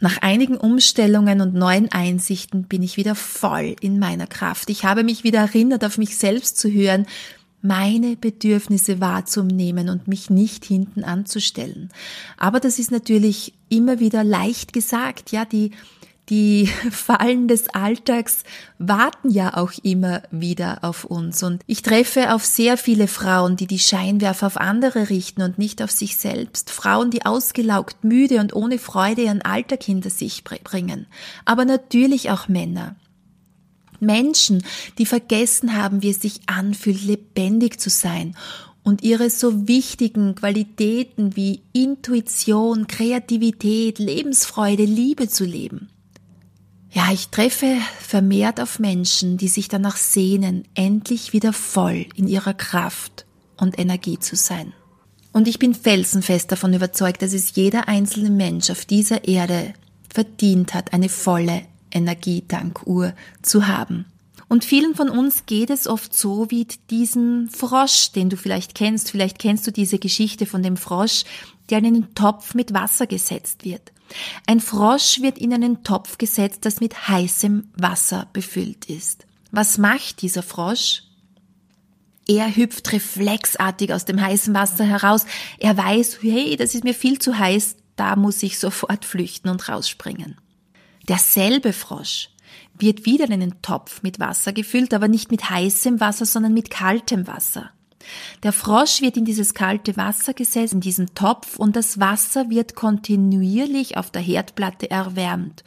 Nach 0.00 0.18
einigen 0.22 0.56
Umstellungen 0.56 1.40
und 1.40 1.54
neuen 1.54 1.90
Einsichten 1.92 2.64
bin 2.64 2.82
ich 2.82 2.96
wieder 2.96 3.14
voll 3.14 3.76
in 3.80 3.98
meiner 3.98 4.26
Kraft. 4.26 4.70
Ich 4.70 4.84
habe 4.84 5.04
mich 5.04 5.24
wieder 5.24 5.40
erinnert, 5.40 5.84
auf 5.84 5.98
mich 5.98 6.16
selbst 6.16 6.58
zu 6.58 6.70
hören, 6.70 7.06
meine 7.62 8.16
Bedürfnisse 8.16 9.00
wahrzunehmen 9.00 9.88
und 9.88 10.06
mich 10.06 10.28
nicht 10.28 10.64
hinten 10.64 11.02
anzustellen. 11.02 11.90
Aber 12.36 12.60
das 12.60 12.78
ist 12.78 12.90
natürlich 12.90 13.54
immer 13.70 14.00
wieder 14.00 14.22
leicht 14.22 14.74
gesagt, 14.74 15.32
ja, 15.32 15.46
die 15.46 15.70
die 16.28 16.66
Fallen 16.90 17.48
des 17.48 17.68
Alltags 17.68 18.44
warten 18.78 19.30
ja 19.30 19.56
auch 19.56 19.72
immer 19.82 20.22
wieder 20.30 20.78
auf 20.82 21.04
uns. 21.04 21.42
Und 21.42 21.62
ich 21.66 21.82
treffe 21.82 22.32
auf 22.34 22.44
sehr 22.44 22.76
viele 22.76 23.08
Frauen, 23.08 23.56
die 23.56 23.66
die 23.66 23.78
Scheinwerfer 23.78 24.46
auf 24.46 24.56
andere 24.56 25.10
richten 25.10 25.42
und 25.42 25.58
nicht 25.58 25.82
auf 25.82 25.90
sich 25.90 26.16
selbst. 26.16 26.70
Frauen, 26.70 27.10
die 27.10 27.26
ausgelaugt, 27.26 28.04
müde 28.04 28.40
und 28.40 28.54
ohne 28.54 28.78
Freude 28.78 29.22
ihren 29.22 29.42
Alltag 29.42 29.82
hinter 29.82 30.10
sich 30.10 30.44
bringen. 30.44 31.06
Aber 31.44 31.64
natürlich 31.64 32.30
auch 32.30 32.48
Männer. 32.48 32.96
Menschen, 34.00 34.62
die 34.98 35.06
vergessen 35.06 35.76
haben, 35.76 36.02
wie 36.02 36.10
es 36.10 36.20
sich 36.20 36.40
anfühlt, 36.46 37.02
lebendig 37.04 37.80
zu 37.80 37.90
sein 37.90 38.36
und 38.82 39.02
ihre 39.02 39.30
so 39.30 39.66
wichtigen 39.66 40.34
Qualitäten 40.34 41.36
wie 41.36 41.62
Intuition, 41.72 42.86
Kreativität, 42.86 43.98
Lebensfreude, 43.98 44.84
Liebe 44.84 45.28
zu 45.28 45.44
leben. 45.44 45.88
Ja, 46.94 47.10
ich 47.12 47.28
treffe 47.30 47.76
vermehrt 47.98 48.60
auf 48.60 48.78
Menschen, 48.78 49.36
die 49.36 49.48
sich 49.48 49.66
danach 49.66 49.96
sehnen, 49.96 50.62
endlich 50.76 51.32
wieder 51.32 51.52
voll 51.52 52.06
in 52.14 52.28
ihrer 52.28 52.54
Kraft 52.54 53.26
und 53.56 53.80
Energie 53.80 54.20
zu 54.20 54.36
sein. 54.36 54.72
Und 55.32 55.48
ich 55.48 55.58
bin 55.58 55.74
felsenfest 55.74 56.52
davon 56.52 56.72
überzeugt, 56.72 57.20
dass 57.22 57.32
es 57.32 57.56
jeder 57.56 57.88
einzelne 57.88 58.30
Mensch 58.30 58.70
auf 58.70 58.84
dieser 58.84 59.26
Erde 59.26 59.74
verdient 60.08 60.72
hat, 60.72 60.92
eine 60.92 61.08
volle 61.08 61.62
Energietankuhr 61.90 63.12
zu 63.42 63.66
haben. 63.66 64.04
Und 64.46 64.64
vielen 64.64 64.94
von 64.94 65.10
uns 65.10 65.46
geht 65.46 65.70
es 65.70 65.88
oft 65.88 66.16
so 66.16 66.48
wie 66.52 66.68
diesen 66.90 67.50
Frosch, 67.50 68.12
den 68.12 68.30
du 68.30 68.36
vielleicht 68.36 68.76
kennst. 68.76 69.10
Vielleicht 69.10 69.40
kennst 69.40 69.66
du 69.66 69.72
diese 69.72 69.98
Geschichte 69.98 70.46
von 70.46 70.62
dem 70.62 70.76
Frosch, 70.76 71.24
der 71.70 71.78
in 71.78 71.86
einen 71.86 72.14
Topf 72.14 72.54
mit 72.54 72.74
Wasser 72.74 73.06
gesetzt 73.06 73.64
wird. 73.64 73.92
Ein 74.46 74.60
Frosch 74.60 75.20
wird 75.20 75.38
in 75.38 75.52
einen 75.52 75.82
Topf 75.82 76.18
gesetzt, 76.18 76.64
das 76.64 76.80
mit 76.80 77.08
heißem 77.08 77.70
Wasser 77.76 78.28
befüllt 78.32 78.86
ist. 78.86 79.26
Was 79.50 79.78
macht 79.78 80.22
dieser 80.22 80.42
Frosch? 80.42 81.04
Er 82.26 82.54
hüpft 82.54 82.92
reflexartig 82.92 83.92
aus 83.92 84.04
dem 84.04 84.20
heißen 84.20 84.54
Wasser 84.54 84.84
heraus. 84.84 85.26
Er 85.58 85.76
weiß, 85.76 86.18
hey, 86.22 86.56
das 86.56 86.74
ist 86.74 86.84
mir 86.84 86.94
viel 86.94 87.18
zu 87.18 87.38
heiß, 87.38 87.76
da 87.96 88.16
muss 88.16 88.42
ich 88.42 88.58
sofort 88.58 89.04
flüchten 89.04 89.50
und 89.50 89.68
rausspringen. 89.68 90.36
Derselbe 91.08 91.72
Frosch 91.72 92.30
wird 92.78 93.04
wieder 93.04 93.26
in 93.26 93.34
einen 93.34 93.62
Topf 93.62 94.02
mit 94.02 94.18
Wasser 94.18 94.52
gefüllt, 94.52 94.94
aber 94.94 95.08
nicht 95.08 95.30
mit 95.30 95.50
heißem 95.50 96.00
Wasser, 96.00 96.26
sondern 96.26 96.54
mit 96.54 96.70
kaltem 96.70 97.26
Wasser. 97.26 97.70
Der 98.42 98.52
Frosch 98.52 99.00
wird 99.00 99.16
in 99.16 99.24
dieses 99.24 99.54
kalte 99.54 99.96
Wasser 99.96 100.34
gesetzt, 100.34 100.72
in 100.72 100.80
diesen 100.80 101.14
Topf, 101.14 101.58
und 101.58 101.76
das 101.76 102.00
Wasser 102.00 102.50
wird 102.50 102.74
kontinuierlich 102.74 103.96
auf 103.96 104.10
der 104.10 104.22
Herdplatte 104.22 104.90
erwärmt. 104.90 105.64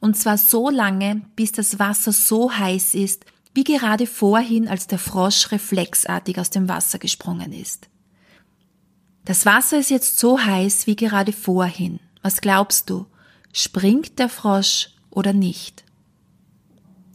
Und 0.00 0.16
zwar 0.16 0.38
so 0.38 0.70
lange, 0.70 1.22
bis 1.36 1.52
das 1.52 1.78
Wasser 1.78 2.12
so 2.12 2.52
heiß 2.52 2.94
ist, 2.94 3.24
wie 3.54 3.64
gerade 3.64 4.06
vorhin, 4.06 4.68
als 4.68 4.86
der 4.86 4.98
Frosch 4.98 5.50
reflexartig 5.50 6.38
aus 6.38 6.50
dem 6.50 6.68
Wasser 6.68 6.98
gesprungen 6.98 7.52
ist. 7.52 7.88
Das 9.24 9.44
Wasser 9.46 9.78
ist 9.78 9.90
jetzt 9.90 10.18
so 10.18 10.40
heiß 10.40 10.86
wie 10.86 10.96
gerade 10.96 11.32
vorhin. 11.32 12.00
Was 12.22 12.40
glaubst 12.40 12.90
du? 12.90 13.06
Springt 13.52 14.18
der 14.18 14.28
Frosch 14.28 14.90
oder 15.10 15.32
nicht? 15.32 15.84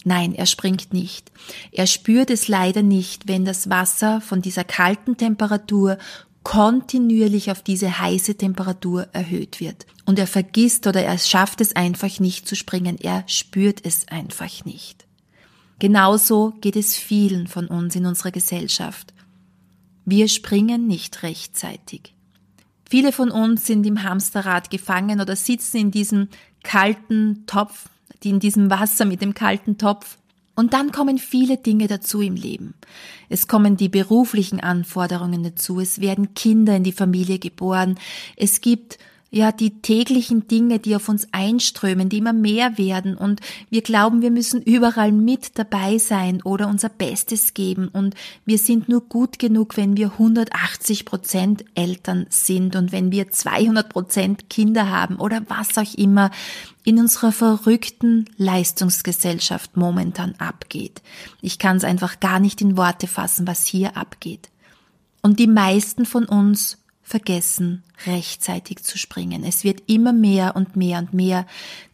Nein, 0.07 0.35
er 0.35 0.45
springt 0.45 0.93
nicht. 0.93 1.31
Er 1.71 1.87
spürt 1.87 2.29
es 2.29 2.47
leider 2.47 2.83
nicht, 2.83 3.27
wenn 3.27 3.43
das 3.43 3.71
Wasser 3.71 4.21
von 4.21 4.41
dieser 4.41 4.63
kalten 4.63 5.17
Temperatur 5.17 5.97
kontinuierlich 6.43 7.49
auf 7.49 7.63
diese 7.63 7.99
heiße 7.99 8.35
Temperatur 8.35 9.07
erhöht 9.13 9.59
wird. 9.59 9.87
Und 10.05 10.19
er 10.19 10.27
vergisst 10.27 10.85
oder 10.85 11.01
er 11.01 11.17
schafft 11.17 11.59
es 11.59 11.75
einfach 11.75 12.19
nicht 12.19 12.47
zu 12.47 12.55
springen. 12.55 12.99
Er 13.01 13.23
spürt 13.25 13.83
es 13.83 14.07
einfach 14.07 14.63
nicht. 14.63 15.07
Genauso 15.79 16.53
geht 16.61 16.75
es 16.75 16.95
vielen 16.95 17.47
von 17.47 17.65
uns 17.67 17.95
in 17.95 18.05
unserer 18.05 18.31
Gesellschaft. 18.31 19.11
Wir 20.05 20.27
springen 20.27 20.85
nicht 20.85 21.23
rechtzeitig. 21.23 22.13
Viele 22.87 23.11
von 23.11 23.31
uns 23.31 23.65
sind 23.65 23.83
im 23.87 24.03
Hamsterrad 24.03 24.69
gefangen 24.69 25.19
oder 25.19 25.35
sitzen 25.35 25.77
in 25.77 25.89
diesem 25.89 26.29
kalten 26.63 27.47
Topf 27.47 27.89
die 28.23 28.29
in 28.29 28.39
diesem 28.39 28.69
Wasser 28.69 29.05
mit 29.05 29.21
dem 29.21 29.33
kalten 29.33 29.77
Topf. 29.77 30.17
Und 30.55 30.73
dann 30.73 30.91
kommen 30.91 31.17
viele 31.17 31.57
Dinge 31.57 31.87
dazu 31.87 32.21
im 32.21 32.35
Leben. 32.35 32.75
Es 33.27 33.47
kommen 33.47 33.75
die 33.75 33.89
beruflichen 33.89 34.61
Anforderungen 34.61 35.43
dazu, 35.43 35.79
es 35.79 35.99
werden 35.99 36.33
Kinder 36.33 36.77
in 36.77 36.83
die 36.83 36.93
Familie 36.93 37.39
geboren, 37.39 37.99
es 38.37 38.61
gibt 38.61 38.97
ja, 39.31 39.51
die 39.51 39.81
täglichen 39.81 40.47
Dinge, 40.47 40.79
die 40.79 40.95
auf 40.95 41.09
uns 41.09 41.27
einströmen, 41.31 42.09
die 42.09 42.19
immer 42.19 42.31
mehr 42.31 42.77
werden 42.77 43.17
und 43.17 43.41
wir 43.69 43.81
glauben, 43.81 44.21
wir 44.21 44.31
müssen 44.31 44.61
überall 44.61 45.11
mit 45.11 45.57
dabei 45.57 45.97
sein 45.97 46.41
oder 46.43 46.67
unser 46.67 46.89
Bestes 46.89 47.53
geben 47.53 47.89
und 47.89 48.15
wir 48.45 48.57
sind 48.57 48.87
nur 48.87 49.01
gut 49.01 49.39
genug, 49.39 49.77
wenn 49.77 49.97
wir 49.97 50.13
180 50.13 51.05
Prozent 51.05 51.65
Eltern 51.75 52.27
sind 52.29 52.75
und 52.75 52.91
wenn 52.91 53.11
wir 53.11 53.29
200 53.29 53.89
Prozent 53.89 54.49
Kinder 54.49 54.89
haben 54.89 55.17
oder 55.17 55.41
was 55.47 55.77
auch 55.77 55.97
immer 55.97 56.31
in 56.85 56.99
unserer 56.99 57.31
verrückten 57.31 58.25
Leistungsgesellschaft 58.37 59.75
momentan 59.75 60.35
abgeht. 60.37 61.01
Ich 61.41 61.59
kann 61.59 61.77
es 61.77 61.83
einfach 61.83 62.19
gar 62.19 62.39
nicht 62.39 62.61
in 62.61 62.77
Worte 62.77 63.07
fassen, 63.07 63.47
was 63.47 63.65
hier 63.65 63.97
abgeht. 63.97 64.49
Und 65.21 65.39
die 65.39 65.47
meisten 65.47 66.05
von 66.05 66.25
uns 66.25 66.77
vergessen, 67.05 67.83
rechtzeitig 68.07 68.83
zu 68.83 68.97
springen. 68.97 69.43
Es 69.43 69.63
wird 69.63 69.83
immer 69.85 70.11
mehr 70.11 70.55
und 70.55 70.75
mehr 70.75 70.97
und 70.97 71.13
mehr. 71.13 71.45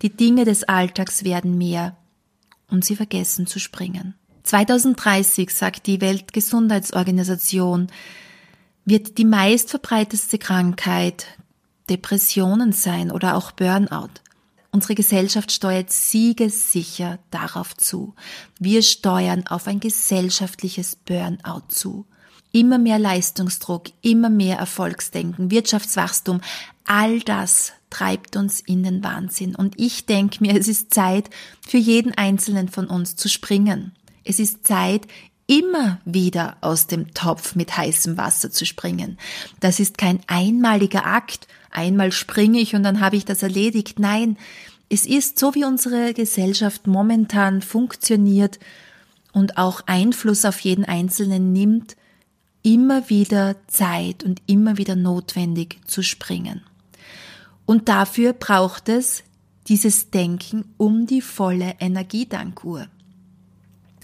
Die 0.02 0.10
Dinge 0.10 0.46
des 0.46 0.64
Alltags 0.64 1.26
werden 1.26 1.58
mehr 1.58 1.98
und 2.70 2.86
sie 2.86 2.96
vergessen 2.96 3.46
zu 3.46 3.60
springen. 3.60 4.16
2030, 4.44 5.52
sagt 5.52 5.86
die 5.86 6.00
Weltgesundheitsorganisation, 6.00 7.88
wird 8.86 9.18
die 9.18 9.26
meistverbreitetste 9.26 10.40
Krankheit 10.40 11.28
Depressionen 11.90 12.72
sein 12.72 13.12
oder 13.12 13.36
auch 13.36 13.52
Burnout. 13.52 14.22
Unsere 14.72 14.96
Gesellschaft 14.96 15.52
steuert 15.52 15.92
siegessicher 15.92 17.20
darauf 17.32 17.76
zu. 17.76 18.16
Wir 18.60 18.82
steuern 18.82 19.46
auf 19.46 19.68
ein 19.68 19.82
gesellschaftliches 19.82 20.96
Burnout 20.96 21.68
zu 21.68 22.06
immer 22.52 22.78
mehr 22.78 23.00
Leistungsdruck, 23.00 23.86
immer 24.02 24.30
mehr 24.30 24.58
Erfolgsdenken, 24.58 25.52
Wirtschaftswachstum, 25.52 26.42
all 26.86 27.20
das 27.22 27.74
treibt 27.90 28.36
uns 28.36 28.60
in 28.60 28.84
den 28.84 29.04
Wahnsinn. 29.04 29.56
Und 29.56 29.80
ich 29.80 30.06
denke 30.06 30.38
mir, 30.42 30.58
es 30.58 30.68
ist 30.68 30.94
Zeit 30.94 31.30
für 31.68 31.78
jeden 31.78 32.14
Einzelnen 32.18 32.70
von 32.70 32.88
uns 32.88 33.16
zu 33.16 33.30
springen. 33.30 33.94
Es 34.24 34.40
ist 34.40 34.66
Zeit, 34.68 35.08
immer 35.48 36.00
wieder 36.06 36.58
aus 36.62 36.88
dem 36.88 37.14
Topf 37.14 37.56
mit 37.56 37.76
heißem 37.76 38.18
Wasser 38.18 38.52
zu 38.52 38.66
springen. 38.66 39.18
Das 39.60 39.80
ist 39.80 39.98
kein 39.98 40.22
einmaliger 40.28 41.06
Akt. 41.06 41.48
Einmal 41.72 42.12
springe 42.12 42.60
ich 42.60 42.76
und 42.76 42.84
dann 42.84 43.02
habe 43.02 43.18
ich 43.18 43.26
das 43.26 43.44
erledigt. 43.44 44.00
Nein, 44.00 44.38
es 44.90 45.06
ist 45.06 45.40
so, 45.40 45.56
wie 45.56 45.66
unsere 45.66 46.14
Gesellschaft 46.14 46.88
momentan 46.88 47.62
funktioniert 47.62 48.60
und 49.34 49.58
auch 49.58 49.82
Einfluss 49.86 50.46
auf 50.46 50.60
jeden 50.60 50.86
Einzelnen 50.86 51.54
nimmt, 51.54 51.96
immer 52.64 53.10
wieder 53.10 53.56
Zeit 53.68 54.24
und 54.24 54.42
immer 54.46 54.78
wieder 54.78 54.96
notwendig 54.96 55.80
zu 55.86 56.04
springen. 56.04 56.62
Und 57.66 57.90
dafür 57.90 58.34
braucht 58.34 58.90
es 58.90 59.24
dieses 59.68 60.10
Denken 60.10 60.66
um 60.78 61.08
die 61.08 61.22
volle 61.22 61.76
Energiedankuhr. 61.80 62.88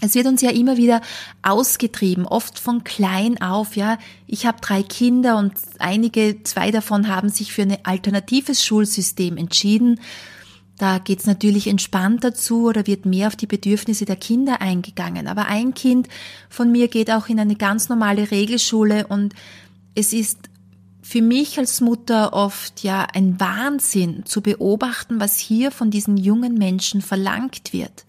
Es 0.00 0.14
wird 0.14 0.26
uns 0.26 0.42
ja 0.42 0.50
immer 0.50 0.76
wieder 0.76 1.00
ausgetrieben, 1.42 2.24
oft 2.24 2.58
von 2.58 2.84
klein 2.84 3.42
auf, 3.42 3.74
ja. 3.74 3.98
Ich 4.28 4.46
habe 4.46 4.60
drei 4.60 4.84
Kinder 4.84 5.38
und 5.38 5.54
einige, 5.80 6.42
zwei 6.44 6.70
davon 6.70 7.08
haben 7.08 7.28
sich 7.28 7.52
für 7.52 7.62
ein 7.62 7.78
alternatives 7.84 8.64
Schulsystem 8.64 9.36
entschieden 9.36 10.00
da 10.78 10.98
geht's 10.98 11.26
natürlich 11.26 11.66
entspannt 11.66 12.22
dazu 12.24 12.68
oder 12.68 12.86
wird 12.86 13.04
mehr 13.04 13.26
auf 13.26 13.36
die 13.36 13.46
Bedürfnisse 13.46 14.04
der 14.04 14.16
Kinder 14.16 14.60
eingegangen. 14.60 15.26
Aber 15.26 15.46
ein 15.46 15.74
Kind 15.74 16.08
von 16.48 16.70
mir 16.70 16.88
geht 16.88 17.10
auch 17.10 17.28
in 17.28 17.40
eine 17.40 17.56
ganz 17.56 17.88
normale 17.88 18.30
Regelschule 18.30 19.06
und 19.08 19.34
es 19.94 20.12
ist 20.12 20.38
für 21.02 21.22
mich 21.22 21.58
als 21.58 21.80
Mutter 21.80 22.32
oft 22.32 22.82
ja 22.82 23.06
ein 23.14 23.40
Wahnsinn 23.40 24.24
zu 24.24 24.40
beobachten, 24.40 25.20
was 25.20 25.38
hier 25.38 25.70
von 25.70 25.90
diesen 25.90 26.16
jungen 26.16 26.54
Menschen 26.54 27.02
verlangt 27.02 27.72
wird. 27.72 28.04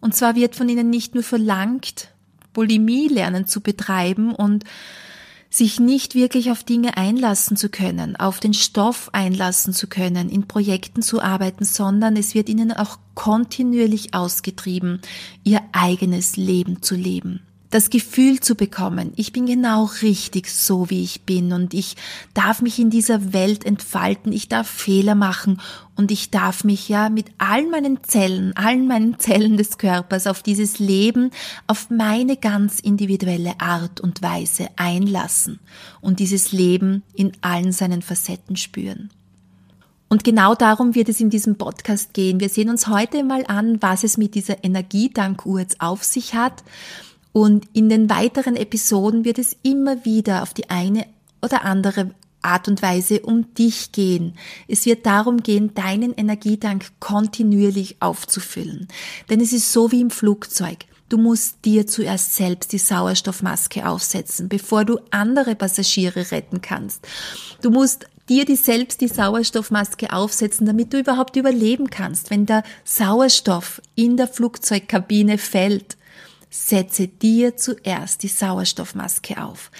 Und 0.00 0.14
zwar 0.14 0.34
wird 0.34 0.56
von 0.56 0.68
ihnen 0.68 0.90
nicht 0.90 1.14
nur 1.14 1.22
verlangt, 1.22 2.08
Bulimie 2.52 3.08
lernen 3.08 3.46
zu 3.46 3.60
betreiben 3.60 4.34
und 4.34 4.64
sich 5.50 5.80
nicht 5.80 6.14
wirklich 6.14 6.52
auf 6.52 6.62
Dinge 6.62 6.96
einlassen 6.96 7.56
zu 7.56 7.68
können, 7.68 8.16
auf 8.16 8.38
den 8.38 8.54
Stoff 8.54 9.10
einlassen 9.12 9.74
zu 9.74 9.88
können, 9.88 10.28
in 10.28 10.46
Projekten 10.46 11.02
zu 11.02 11.20
arbeiten, 11.20 11.64
sondern 11.64 12.16
es 12.16 12.34
wird 12.34 12.48
ihnen 12.48 12.72
auch 12.72 12.98
kontinuierlich 13.14 14.14
ausgetrieben, 14.14 15.00
ihr 15.42 15.60
eigenes 15.72 16.36
Leben 16.36 16.82
zu 16.82 16.94
leben 16.94 17.42
das 17.70 17.88
Gefühl 17.88 18.40
zu 18.40 18.56
bekommen, 18.56 19.12
ich 19.14 19.32
bin 19.32 19.46
genau 19.46 19.84
richtig 20.02 20.50
so, 20.50 20.90
wie 20.90 21.04
ich 21.04 21.22
bin 21.22 21.52
und 21.52 21.72
ich 21.72 21.96
darf 22.34 22.62
mich 22.62 22.80
in 22.80 22.90
dieser 22.90 23.32
Welt 23.32 23.64
entfalten, 23.64 24.32
ich 24.32 24.48
darf 24.48 24.68
Fehler 24.68 25.14
machen 25.14 25.60
und 25.94 26.10
ich 26.10 26.30
darf 26.30 26.64
mich 26.64 26.88
ja 26.88 27.08
mit 27.08 27.26
allen 27.38 27.70
meinen 27.70 28.02
Zellen, 28.02 28.56
allen 28.56 28.88
meinen 28.88 29.20
Zellen 29.20 29.56
des 29.56 29.78
Körpers 29.78 30.26
auf 30.26 30.42
dieses 30.42 30.80
Leben, 30.80 31.30
auf 31.68 31.90
meine 31.90 32.36
ganz 32.36 32.80
individuelle 32.80 33.60
Art 33.60 34.00
und 34.00 34.20
Weise 34.20 34.68
einlassen 34.74 35.60
und 36.00 36.18
dieses 36.18 36.50
Leben 36.50 37.04
in 37.14 37.32
allen 37.40 37.70
seinen 37.70 38.02
Facetten 38.02 38.56
spüren. 38.56 39.10
Und 40.08 40.24
genau 40.24 40.56
darum 40.56 40.96
wird 40.96 41.08
es 41.08 41.20
in 41.20 41.30
diesem 41.30 41.56
Podcast 41.56 42.14
gehen. 42.14 42.40
Wir 42.40 42.48
sehen 42.48 42.68
uns 42.68 42.88
heute 42.88 43.22
mal 43.22 43.44
an, 43.46 43.80
was 43.80 44.02
es 44.02 44.16
mit 44.16 44.34
dieser 44.34 44.64
Energiedankuhr 44.64 45.60
jetzt 45.60 45.80
auf 45.80 46.02
sich 46.02 46.34
hat 46.34 46.64
und 47.32 47.66
in 47.72 47.88
den 47.88 48.10
weiteren 48.10 48.56
Episoden 48.56 49.24
wird 49.24 49.38
es 49.38 49.56
immer 49.62 50.04
wieder 50.04 50.42
auf 50.42 50.54
die 50.54 50.70
eine 50.70 51.06
oder 51.42 51.64
andere 51.64 52.10
Art 52.42 52.68
und 52.68 52.82
Weise 52.82 53.20
um 53.20 53.52
dich 53.54 53.92
gehen. 53.92 54.34
Es 54.66 54.86
wird 54.86 55.06
darum 55.06 55.42
gehen, 55.42 55.74
deinen 55.74 56.14
Energietank 56.14 56.86
kontinuierlich 56.98 57.96
aufzufüllen. 58.00 58.88
Denn 59.28 59.40
es 59.40 59.52
ist 59.52 59.72
so 59.72 59.92
wie 59.92 60.00
im 60.00 60.10
Flugzeug. 60.10 60.86
Du 61.10 61.18
musst 61.18 61.64
dir 61.64 61.86
zuerst 61.86 62.36
selbst 62.36 62.72
die 62.72 62.78
Sauerstoffmaske 62.78 63.86
aufsetzen, 63.86 64.48
bevor 64.48 64.84
du 64.84 65.00
andere 65.10 65.56
Passagiere 65.56 66.30
retten 66.30 66.60
kannst. 66.60 67.06
Du 67.62 67.70
musst 67.70 68.06
dir 68.28 68.44
die 68.44 68.56
selbst 68.56 69.00
die 69.00 69.08
Sauerstoffmaske 69.08 70.12
aufsetzen, 70.12 70.66
damit 70.66 70.92
du 70.92 71.00
überhaupt 71.00 71.34
überleben 71.34 71.90
kannst. 71.90 72.30
Wenn 72.30 72.46
der 72.46 72.62
Sauerstoff 72.84 73.82
in 73.96 74.16
der 74.16 74.28
Flugzeugkabine 74.28 75.36
fällt, 75.36 75.96
setze 76.50 77.08
dir 77.08 77.56
zuerst 77.56 78.22
die 78.22 78.28
Sauerstoffmaske 78.28 79.42
auf. 79.42 79.70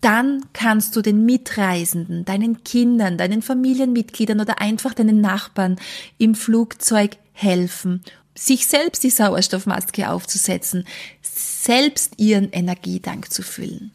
Dann 0.00 0.44
kannst 0.52 0.94
du 0.94 1.02
den 1.02 1.24
Mitreisenden, 1.24 2.24
deinen 2.24 2.62
Kindern, 2.62 3.18
deinen 3.18 3.42
Familienmitgliedern 3.42 4.40
oder 4.40 4.60
einfach 4.60 4.94
deinen 4.94 5.20
Nachbarn 5.20 5.76
im 6.18 6.36
Flugzeug 6.36 7.16
helfen, 7.32 8.04
sich 8.36 8.68
selbst 8.68 9.02
die 9.02 9.10
Sauerstoffmaske 9.10 10.08
aufzusetzen, 10.08 10.86
selbst 11.22 12.14
ihren 12.18 12.52
Energiedank 12.52 13.32
zu 13.32 13.42
füllen. 13.42 13.90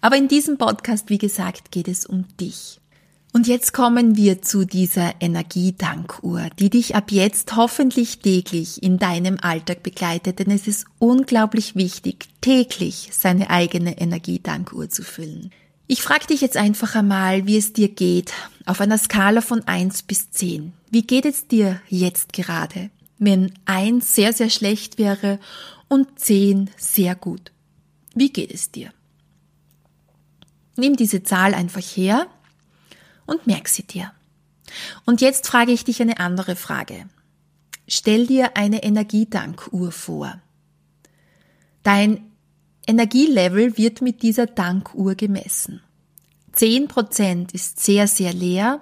Aber 0.00 0.16
in 0.16 0.26
diesem 0.26 0.58
Podcast, 0.58 1.10
wie 1.10 1.18
gesagt, 1.18 1.70
geht 1.70 1.86
es 1.86 2.06
um 2.06 2.24
dich. 2.38 2.80
Und 3.36 3.46
jetzt 3.46 3.74
kommen 3.74 4.16
wir 4.16 4.40
zu 4.40 4.64
dieser 4.64 5.12
Energiedankuhr, 5.20 6.48
die 6.58 6.70
dich 6.70 6.96
ab 6.96 7.12
jetzt 7.12 7.54
hoffentlich 7.54 8.20
täglich 8.20 8.82
in 8.82 8.96
deinem 8.96 9.36
Alltag 9.38 9.82
begleitet, 9.82 10.38
denn 10.38 10.50
es 10.50 10.66
ist 10.66 10.86
unglaublich 10.98 11.76
wichtig, 11.76 12.28
täglich 12.40 13.10
seine 13.12 13.50
eigene 13.50 14.00
Energiedankuhr 14.00 14.88
zu 14.88 15.02
füllen. 15.02 15.50
Ich 15.86 16.00
frage 16.00 16.28
dich 16.28 16.40
jetzt 16.40 16.56
einfach 16.56 16.94
einmal, 16.94 17.46
wie 17.46 17.58
es 17.58 17.74
dir 17.74 17.88
geht, 17.88 18.32
auf 18.64 18.80
einer 18.80 18.96
Skala 18.96 19.42
von 19.42 19.68
eins 19.68 20.02
bis 20.02 20.30
zehn. 20.30 20.72
Wie 20.90 21.02
geht 21.02 21.26
es 21.26 21.46
dir 21.46 21.78
jetzt 21.90 22.32
gerade, 22.32 22.88
wenn 23.18 23.52
eins 23.66 24.14
sehr, 24.14 24.32
sehr 24.32 24.48
schlecht 24.48 24.96
wäre 24.96 25.38
und 25.88 26.18
zehn 26.18 26.70
sehr 26.78 27.14
gut? 27.14 27.52
Wie 28.14 28.32
geht 28.32 28.50
es 28.50 28.70
dir? 28.70 28.88
Nimm 30.78 30.96
diese 30.96 31.22
Zahl 31.22 31.52
einfach 31.52 31.82
her 31.82 32.28
und 33.26 33.46
merk 33.46 33.68
sie 33.68 33.82
dir. 33.82 34.12
Und 35.04 35.20
jetzt 35.20 35.46
frage 35.46 35.72
ich 35.72 35.84
dich 35.84 36.00
eine 36.02 36.18
andere 36.18 36.56
Frage. 36.56 37.06
Stell 37.88 38.26
dir 38.26 38.56
eine 38.56 38.82
Energiedankuhr 38.82 39.92
vor. 39.92 40.40
Dein 41.82 42.32
Energielevel 42.86 43.76
wird 43.76 44.00
mit 44.02 44.22
dieser 44.22 44.46
Dankuhr 44.46 45.14
gemessen. 45.14 45.82
10% 46.54 47.52
ist 47.54 47.80
sehr, 47.80 48.08
sehr 48.08 48.32
leer, 48.32 48.80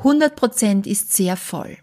100% 0.00 0.86
ist 0.86 1.12
sehr 1.12 1.36
voll. 1.36 1.76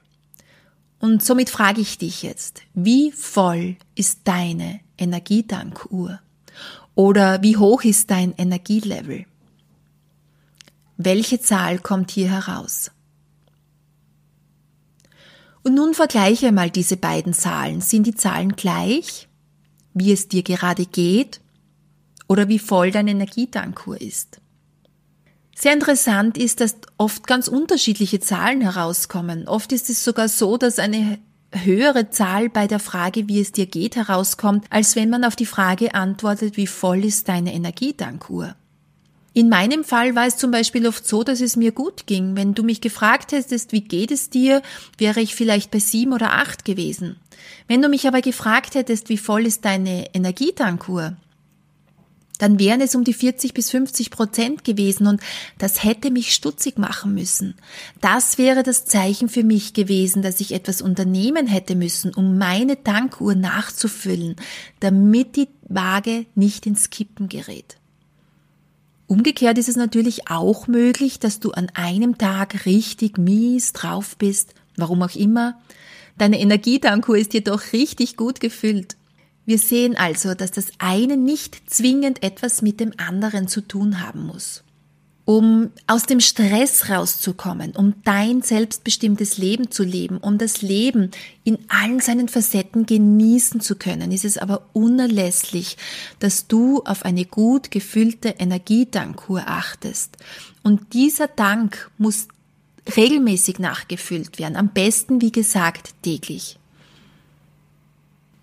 Und 1.00 1.24
somit 1.24 1.50
frage 1.50 1.80
ich 1.80 1.98
dich 1.98 2.24
jetzt, 2.24 2.62
wie 2.74 3.12
voll 3.12 3.78
ist 3.96 4.22
deine 4.26 4.82
Energiedankuhr? 4.98 6.20
Oder 6.96 7.42
wie 7.42 7.56
hoch 7.56 7.84
ist 7.84 8.12
dein 8.12 8.34
Energielevel? 8.36 9.26
Welche 11.02 11.40
Zahl 11.40 11.80
kommt 11.80 12.12
hier 12.12 12.30
heraus? 12.30 12.92
Und 15.64 15.74
nun 15.74 15.94
vergleiche 15.94 16.52
mal 16.52 16.70
diese 16.70 16.98
beiden 16.98 17.34
Zahlen. 17.34 17.80
Sind 17.80 18.06
die 18.06 18.16
Zahlen 18.16 18.58
gleich, 18.58 19.30
wie 19.94 20.12
es 20.12 20.28
dir 20.28 20.44
gerade 20.44 20.86
geht 20.86 21.40
oder 22.28 22.50
wie 22.50 22.60
voll 22.60 22.92
deine 22.92 23.12
Energietankur 23.12 24.02
ist? 24.02 24.42
Sehr 25.56 25.72
interessant 25.72 26.38
ist, 26.38 26.60
dass 26.60 26.76
oft 26.98 27.26
ganz 27.28 27.48
unterschiedliche 27.48 28.20
Zahlen 28.20 28.60
herauskommen. 28.60 29.48
Oft 29.48 29.72
ist 29.72 29.90
es 29.90 30.04
sogar 30.04 30.28
so, 30.28 30.58
dass 30.58 30.80
eine 30.80 31.18
höhere 31.54 32.10
Zahl 32.10 32.50
bei 32.50 32.68
der 32.68 32.80
Frage, 32.80 33.30
wie 33.30 33.40
es 33.40 33.54
dir 33.54 33.68
geht, 33.68 33.96
herauskommt, 33.96 34.66
als 34.70 34.98
wenn 34.98 35.10
man 35.10 35.24
auf 35.24 35.38
die 35.38 35.46
Frage 35.46 35.96
antwortet, 35.96 36.58
wie 36.58 36.68
voll 36.68 37.06
ist 37.06 37.30
deine 37.30 37.54
Energietankur. 37.54 38.56
In 39.34 39.48
meinem 39.50 39.84
Fall 39.84 40.16
war 40.16 40.26
es 40.26 40.38
zum 40.38 40.52
Beispiel 40.52 40.88
oft 40.88 41.08
so, 41.08 41.24
dass 41.24 41.40
es 41.40 41.56
mir 41.56 41.72
gut 41.72 42.08
ging. 42.08 42.36
Wenn 42.36 42.56
du 42.56 42.64
mich 42.64 42.82
gefragt 42.82 43.32
hättest, 43.32 43.72
wie 43.72 43.82
geht 43.82 44.12
es 44.12 44.30
dir, 44.30 44.62
wäre 44.98 45.22
ich 45.22 45.36
vielleicht 45.36 45.72
bei 45.72 45.80
sieben 45.80 46.14
oder 46.14 46.34
acht 46.34 46.66
gewesen. 46.66 47.18
Wenn 47.68 47.82
du 47.82 47.90
mich 47.90 48.08
aber 48.08 48.22
gefragt 48.22 48.76
hättest, 48.76 49.10
wie 49.10 49.18
voll 49.18 49.46
ist 49.46 49.66
deine 49.66 50.14
Energietankur, 50.14 51.16
dann 52.40 52.58
wären 52.58 52.82
es 52.82 52.96
um 52.96 53.04
die 53.04 53.14
40 53.14 53.54
bis 53.54 53.70
50 53.70 54.10
Prozent 54.10 54.64
gewesen 54.64 55.08
und 55.08 55.22
das 55.58 55.84
hätte 55.84 56.10
mich 56.10 56.34
stutzig 56.34 56.78
machen 56.78 57.14
müssen. 57.14 57.56
Das 58.02 58.38
wäre 58.38 58.64
das 58.64 58.86
Zeichen 58.86 59.30
für 59.30 59.44
mich 59.44 59.74
gewesen, 59.74 60.22
dass 60.22 60.40
ich 60.40 60.54
etwas 60.54 60.82
unternehmen 60.82 61.48
hätte 61.48 61.76
müssen, 61.76 62.14
um 62.14 62.38
meine 62.38 62.82
Tankuhr 62.82 63.36
nachzufüllen, 63.36 64.38
damit 64.80 65.36
die 65.36 65.50
Waage 65.68 66.26
nicht 66.34 66.66
ins 66.66 66.90
Kippen 66.90 67.28
gerät. 67.28 67.79
Umgekehrt 69.10 69.58
ist 69.58 69.68
es 69.68 69.76
natürlich 69.76 70.30
auch 70.30 70.68
möglich, 70.68 71.20
dass 71.20 71.40
du 71.40 71.50
an 71.50 71.68
einem 71.74 72.20
Tag 72.20 72.68
richtig 72.68 73.18
mies 73.18 73.74
drauf 73.74 74.16
bist, 74.16 74.54
warum 74.78 75.02
auch 75.02 75.16
immer. 75.16 75.60
Deine 76.20 76.40
Energietankur 76.40 77.18
ist 77.18 77.34
jedoch 77.34 77.74
richtig 77.74 78.18
gut 78.18 78.40
gefüllt. 78.40 78.98
Wir 79.48 79.58
sehen 79.58 79.98
also, 79.98 80.36
dass 80.36 80.52
das 80.52 80.68
eine 80.78 81.18
nicht 81.18 81.72
zwingend 81.72 82.22
etwas 82.22 82.62
mit 82.62 82.80
dem 82.80 82.94
anderen 82.98 83.48
zu 83.48 83.62
tun 83.62 84.06
haben 84.06 84.28
muss 84.28 84.64
um 85.30 85.70
aus 85.86 86.08
dem 86.08 86.22
Stress 86.22 86.90
rauszukommen, 86.90 87.76
um 87.76 87.94
dein 88.04 88.42
selbstbestimmtes 88.42 89.38
Leben 89.38 89.70
zu 89.70 89.84
leben, 89.84 90.18
um 90.18 90.40
das 90.40 90.64
Leben 90.64 91.12
in 91.44 91.60
allen 91.68 92.00
seinen 92.00 92.28
Facetten 92.28 92.88
genießen 92.88 93.62
zu 93.62 93.76
können, 93.76 94.12
ist 94.12 94.26
es 94.26 94.40
aber 94.40 94.68
unerlässlich, 94.74 95.78
dass 96.18 96.48
du 96.48 96.82
auf 96.82 97.06
eine 97.06 97.26
gut 97.26 97.70
gefüllte 97.70 98.30
Energiedankkur 98.40 99.44
achtest. 99.46 100.18
Und 100.64 100.94
dieser 100.94 101.28
Dank 101.28 101.92
muss 102.00 102.28
regelmäßig 102.98 103.60
nachgefüllt 103.60 104.40
werden, 104.40 104.56
am 104.56 104.70
besten, 104.70 105.22
wie 105.22 105.32
gesagt, 105.32 105.94
täglich. 106.02 106.59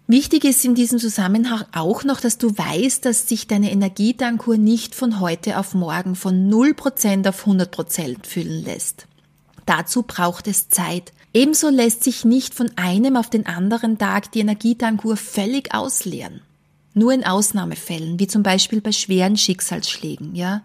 Wichtig 0.09 0.45
ist 0.45 0.64
in 0.64 0.77
diesem 0.77 1.01
Zusammenhang 1.01 1.64
auch 1.73 2.05
noch, 2.05 2.21
dass 2.21 2.38
du 2.38 2.57
weißt, 2.57 3.05
dass 3.05 3.29
sich 3.29 3.49
deine 3.49 3.73
Energietankur 3.73 4.57
nicht 4.57 4.95
von 4.95 5.19
heute 5.19 5.59
auf 5.59 5.75
morgen 5.75 6.14
von 6.14 6.49
0% 6.49 7.29
auf 7.29 7.45
100% 7.45 8.25
füllen 8.25 8.64
lässt. 8.64 9.09
Dazu 9.66 10.03
braucht 10.03 10.47
es 10.47 10.69
Zeit. 10.69 11.12
Ebenso 11.35 11.71
lässt 11.71 12.05
sich 12.05 12.25
nicht 12.25 12.55
von 12.55 12.71
einem 12.77 13.16
auf 13.16 13.29
den 13.31 13.47
anderen 13.47 13.99
Tag 13.99 14.31
die 14.31 14.38
Energietankur 14.40 15.16
völlig 15.16 15.75
ausleeren. 15.75 16.40
Nur 16.95 17.12
in 17.12 17.25
Ausnahmefällen, 17.25 18.21
wie 18.21 18.29
zum 18.29 18.45
Beispiel 18.45 18.81
bei 18.81 18.92
schweren 18.92 19.37
Schicksalsschlägen, 19.37 20.37
ja. 20.37 20.62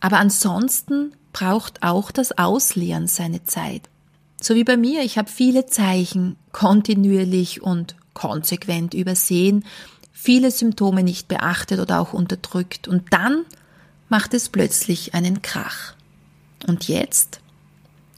Aber 0.00 0.16
ansonsten 0.16 1.12
braucht 1.34 1.82
auch 1.82 2.10
das 2.10 2.36
Ausleeren 2.38 3.06
seine 3.06 3.44
Zeit. 3.44 3.82
So 4.40 4.54
wie 4.54 4.64
bei 4.64 4.76
mir, 4.76 5.02
ich 5.02 5.18
habe 5.18 5.30
viele 5.30 5.66
Zeichen 5.66 6.36
kontinuierlich 6.52 7.62
und 7.62 7.94
konsequent 8.18 8.94
übersehen, 8.94 9.64
viele 10.12 10.50
Symptome 10.50 11.04
nicht 11.04 11.28
beachtet 11.28 11.78
oder 11.78 12.00
auch 12.00 12.12
unterdrückt 12.12 12.88
und 12.88 13.12
dann 13.12 13.44
macht 14.08 14.34
es 14.34 14.48
plötzlich 14.48 15.14
einen 15.14 15.40
Krach. 15.40 15.94
Und 16.66 16.88
jetzt? 16.88 17.40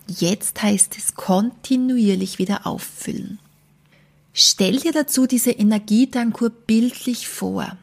Jetzt 0.07 0.63
heißt 0.63 0.97
es 0.97 1.15
kontinuierlich 1.15 2.39
wieder 2.39 2.67
auffüllen. 2.67 3.39
Stell 4.33 4.81
dir 4.81 4.93
dazu 4.93 5.27
diese 5.27 5.51
Energietankur 5.51 6.51
bildlich 6.51 7.29
vor. 7.29 7.77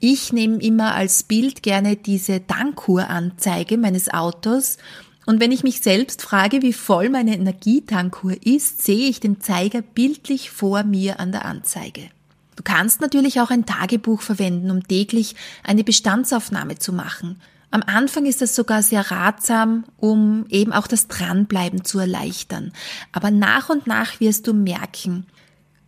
Ich 0.00 0.32
nehme 0.32 0.58
immer 0.62 0.94
als 0.94 1.22
Bild 1.22 1.62
gerne 1.62 1.96
diese 1.96 2.46
Tankuranzeige 2.46 3.76
meines 3.76 4.08
Autos 4.12 4.78
und 5.26 5.40
wenn 5.40 5.52
ich 5.52 5.62
mich 5.62 5.80
selbst 5.80 6.22
frage, 6.22 6.62
wie 6.62 6.72
voll 6.72 7.08
meine 7.08 7.34
Energietankur 7.34 8.34
ist, 8.44 8.82
sehe 8.82 9.08
ich 9.08 9.20
den 9.20 9.40
Zeiger 9.40 9.82
bildlich 9.82 10.50
vor 10.50 10.82
mir 10.84 11.20
an 11.20 11.32
der 11.32 11.44
Anzeige. 11.44 12.02
Du 12.56 12.62
kannst 12.62 13.00
natürlich 13.00 13.40
auch 13.40 13.50
ein 13.50 13.66
Tagebuch 13.66 14.22
verwenden, 14.22 14.70
um 14.70 14.86
täglich 14.86 15.34
eine 15.64 15.82
Bestandsaufnahme 15.82 16.78
zu 16.78 16.92
machen. 16.92 17.40
Am 17.70 17.82
Anfang 17.84 18.26
ist 18.26 18.40
das 18.40 18.54
sogar 18.54 18.82
sehr 18.82 19.10
ratsam, 19.10 19.84
um 19.96 20.46
eben 20.48 20.72
auch 20.72 20.86
das 20.86 21.08
Dranbleiben 21.08 21.84
zu 21.84 21.98
erleichtern. 21.98 22.72
Aber 23.10 23.32
nach 23.32 23.68
und 23.68 23.88
nach 23.88 24.20
wirst 24.20 24.46
du 24.46 24.54
merken, 24.54 25.26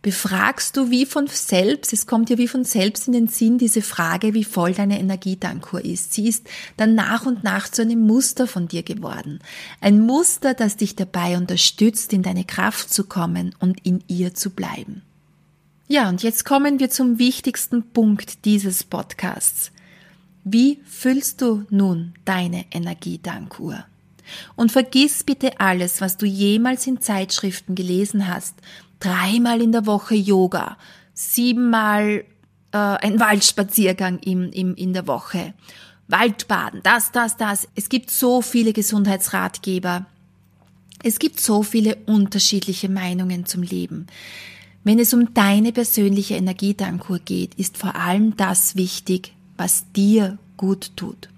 befragst 0.07 0.77
du 0.77 0.89
wie 0.89 1.05
von 1.05 1.27
selbst, 1.27 1.91
es 1.91 2.07
kommt 2.07 2.29
dir 2.29 2.37
wie 2.37 2.47
von 2.47 2.63
selbst 2.63 3.07
in 3.07 3.11
den 3.11 3.27
Sinn 3.27 3.57
diese 3.57 3.81
Frage, 3.81 4.33
wie 4.33 4.45
voll 4.45 4.71
deine 4.71 5.01
Energietankur 5.01 5.83
ist. 5.83 6.13
Sie 6.13 6.29
ist 6.29 6.47
dann 6.77 6.95
nach 6.95 7.25
und 7.25 7.43
nach 7.43 7.67
zu 7.67 7.81
einem 7.81 7.99
Muster 8.07 8.47
von 8.47 8.69
dir 8.69 8.83
geworden. 8.83 9.39
Ein 9.81 9.99
Muster, 9.99 10.53
das 10.53 10.77
dich 10.77 10.95
dabei 10.95 11.35
unterstützt, 11.35 12.13
in 12.13 12.23
deine 12.23 12.45
Kraft 12.45 12.93
zu 12.93 13.03
kommen 13.03 13.53
und 13.59 13.85
in 13.85 14.01
ihr 14.07 14.33
zu 14.33 14.51
bleiben. 14.51 15.01
Ja, 15.89 16.07
und 16.07 16.23
jetzt 16.23 16.45
kommen 16.45 16.79
wir 16.79 16.89
zum 16.89 17.19
wichtigsten 17.19 17.83
Punkt 17.91 18.45
dieses 18.45 18.85
Podcasts. 18.85 19.73
Wie 20.45 20.79
füllst 20.85 21.41
du 21.41 21.65
nun 21.69 22.13
deine 22.23 22.63
Energietankur? 22.71 23.83
Und 24.55 24.71
vergiss 24.71 25.23
bitte 25.23 25.59
alles, 25.59 26.01
was 26.01 26.17
du 26.17 26.25
jemals 26.25 26.87
in 26.87 27.01
Zeitschriften 27.01 27.75
gelesen 27.75 28.27
hast 28.27 28.55
dreimal 28.99 29.61
in 29.61 29.71
der 29.71 29.85
Woche 29.85 30.15
Yoga, 30.15 30.77
siebenmal 31.13 32.23
äh, 32.71 32.77
ein 32.77 33.19
Waldspaziergang 33.19 34.19
im, 34.19 34.51
im, 34.51 34.75
in 34.75 34.93
der 34.93 35.07
Woche. 35.07 35.53
Waldbaden, 36.07 36.81
das, 36.83 37.11
das, 37.11 37.37
das. 37.37 37.67
Es 37.75 37.89
gibt 37.89 38.11
so 38.11 38.41
viele 38.41 38.73
Gesundheitsratgeber. 38.73 40.05
Es 41.03 41.19
gibt 41.19 41.39
so 41.39 41.63
viele 41.63 41.95
unterschiedliche 42.05 42.89
Meinungen 42.89 43.45
zum 43.45 43.61
Leben. 43.61 44.07
Wenn 44.83 44.99
es 44.99 45.13
um 45.13 45.33
deine 45.33 45.73
persönliche 45.73 46.35
Energiedankur 46.35 47.19
geht, 47.19 47.55
ist 47.55 47.77
vor 47.77 47.95
allem 47.95 48.37
das 48.37 48.77
wichtig, 48.77 49.33
was 49.57 49.91
dir 49.91 50.37
gut 50.55 50.95
tut. 50.95 51.29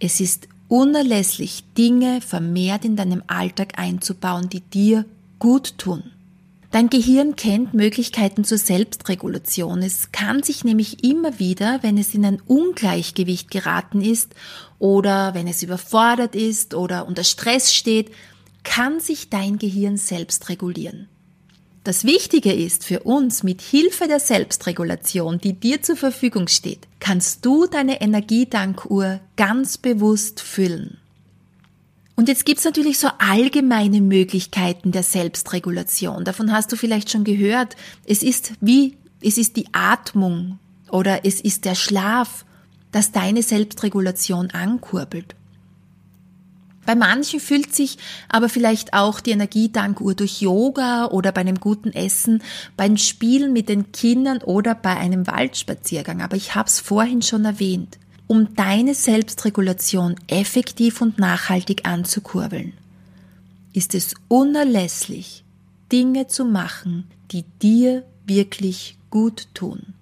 Es 0.00 0.20
ist 0.20 0.48
unerlässlich, 0.66 1.62
Dinge 1.78 2.20
vermehrt 2.20 2.84
in 2.84 2.96
deinem 2.96 3.22
Alltag 3.28 3.78
einzubauen, 3.78 4.48
die 4.48 4.62
dir 4.62 5.04
gut 5.38 5.78
tun. 5.78 6.02
Dein 6.72 6.88
Gehirn 6.88 7.36
kennt 7.36 7.74
Möglichkeiten 7.74 8.44
zur 8.44 8.56
Selbstregulation. 8.56 9.82
Es 9.82 10.10
kann 10.10 10.42
sich 10.42 10.64
nämlich 10.64 11.04
immer 11.04 11.38
wieder, 11.38 11.80
wenn 11.82 11.98
es 11.98 12.14
in 12.14 12.24
ein 12.24 12.40
Ungleichgewicht 12.46 13.50
geraten 13.50 14.00
ist 14.00 14.34
oder 14.78 15.34
wenn 15.34 15.46
es 15.46 15.62
überfordert 15.62 16.34
ist 16.34 16.72
oder 16.72 17.06
unter 17.06 17.24
Stress 17.24 17.74
steht, 17.74 18.10
kann 18.64 19.00
sich 19.00 19.28
dein 19.28 19.58
Gehirn 19.58 19.98
selbst 19.98 20.48
regulieren. 20.48 21.08
Das 21.84 22.04
Wichtige 22.04 22.54
ist 22.54 22.86
für 22.86 23.00
uns, 23.00 23.42
mit 23.42 23.60
Hilfe 23.60 24.08
der 24.08 24.20
Selbstregulation, 24.20 25.38
die 25.38 25.52
dir 25.52 25.82
zur 25.82 25.96
Verfügung 25.96 26.48
steht, 26.48 26.88
kannst 27.00 27.44
du 27.44 27.66
deine 27.66 28.00
Energiedankuhr 28.00 29.20
ganz 29.36 29.76
bewusst 29.76 30.40
füllen. 30.40 31.01
Und 32.14 32.28
jetzt 32.28 32.44
gibt's 32.44 32.64
natürlich 32.64 32.98
so 32.98 33.08
allgemeine 33.18 34.00
Möglichkeiten 34.00 34.92
der 34.92 35.02
Selbstregulation. 35.02 36.24
Davon 36.24 36.52
hast 36.52 36.70
du 36.70 36.76
vielleicht 36.76 37.10
schon 37.10 37.24
gehört. 37.24 37.76
Es 38.04 38.22
ist 38.22 38.52
wie, 38.60 38.96
es 39.22 39.38
ist 39.38 39.56
die 39.56 39.66
Atmung 39.72 40.58
oder 40.90 41.24
es 41.24 41.40
ist 41.40 41.64
der 41.64 41.74
Schlaf, 41.74 42.44
das 42.90 43.12
deine 43.12 43.42
Selbstregulation 43.42 44.50
ankurbelt. 44.50 45.34
Bei 46.84 46.94
manchen 46.96 47.38
fühlt 47.38 47.74
sich 47.74 47.96
aber 48.28 48.48
vielleicht 48.48 48.92
auch 48.92 49.20
die 49.20 49.30
Energiedankuhr 49.30 50.14
durch 50.14 50.40
Yoga 50.40 51.06
oder 51.06 51.30
bei 51.30 51.40
einem 51.40 51.60
guten 51.60 51.92
Essen, 51.92 52.42
beim 52.76 52.96
Spielen 52.96 53.52
mit 53.52 53.68
den 53.68 53.92
Kindern 53.92 54.38
oder 54.38 54.74
bei 54.74 54.96
einem 54.96 55.26
Waldspaziergang. 55.26 56.22
Aber 56.22 56.36
ich 56.36 56.54
habe 56.56 56.68
es 56.68 56.80
vorhin 56.80 57.22
schon 57.22 57.44
erwähnt, 57.44 57.98
um 58.32 58.54
deine 58.54 58.94
Selbstregulation 58.94 60.14
effektiv 60.26 61.02
und 61.02 61.18
nachhaltig 61.18 61.86
anzukurbeln, 61.86 62.72
ist 63.74 63.94
es 63.94 64.14
unerlässlich, 64.28 65.44
Dinge 65.92 66.28
zu 66.28 66.46
machen, 66.46 67.06
die 67.30 67.44
dir 67.60 68.04
wirklich 68.24 68.96
gut 69.10 69.48
tun. 69.52 69.92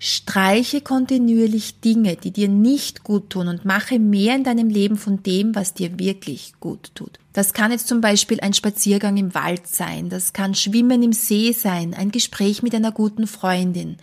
Streiche 0.00 0.80
kontinuierlich 0.80 1.78
Dinge, 1.78 2.16
die 2.16 2.32
dir 2.32 2.48
nicht 2.48 3.04
gut 3.04 3.30
tun 3.30 3.46
und 3.46 3.64
mache 3.64 4.00
mehr 4.00 4.34
in 4.34 4.42
deinem 4.42 4.68
Leben 4.68 4.96
von 4.96 5.22
dem, 5.22 5.54
was 5.54 5.72
dir 5.72 6.00
wirklich 6.00 6.54
gut 6.58 6.90
tut. 6.96 7.20
Das 7.32 7.52
kann 7.52 7.70
jetzt 7.70 7.86
zum 7.86 8.00
Beispiel 8.00 8.40
ein 8.40 8.54
Spaziergang 8.54 9.16
im 9.18 9.36
Wald 9.36 9.68
sein, 9.68 10.08
das 10.08 10.32
kann 10.32 10.56
Schwimmen 10.56 11.00
im 11.04 11.12
See 11.12 11.52
sein, 11.52 11.94
ein 11.94 12.10
Gespräch 12.10 12.64
mit 12.64 12.74
einer 12.74 12.90
guten 12.90 13.28
Freundin, 13.28 13.98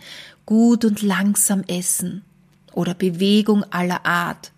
gut 0.46 0.86
und 0.86 1.02
langsam 1.02 1.62
essen 1.68 2.22
oder 2.72 2.94
Bewegung 2.94 3.64
aller 3.70 4.04
Art. 4.06 4.52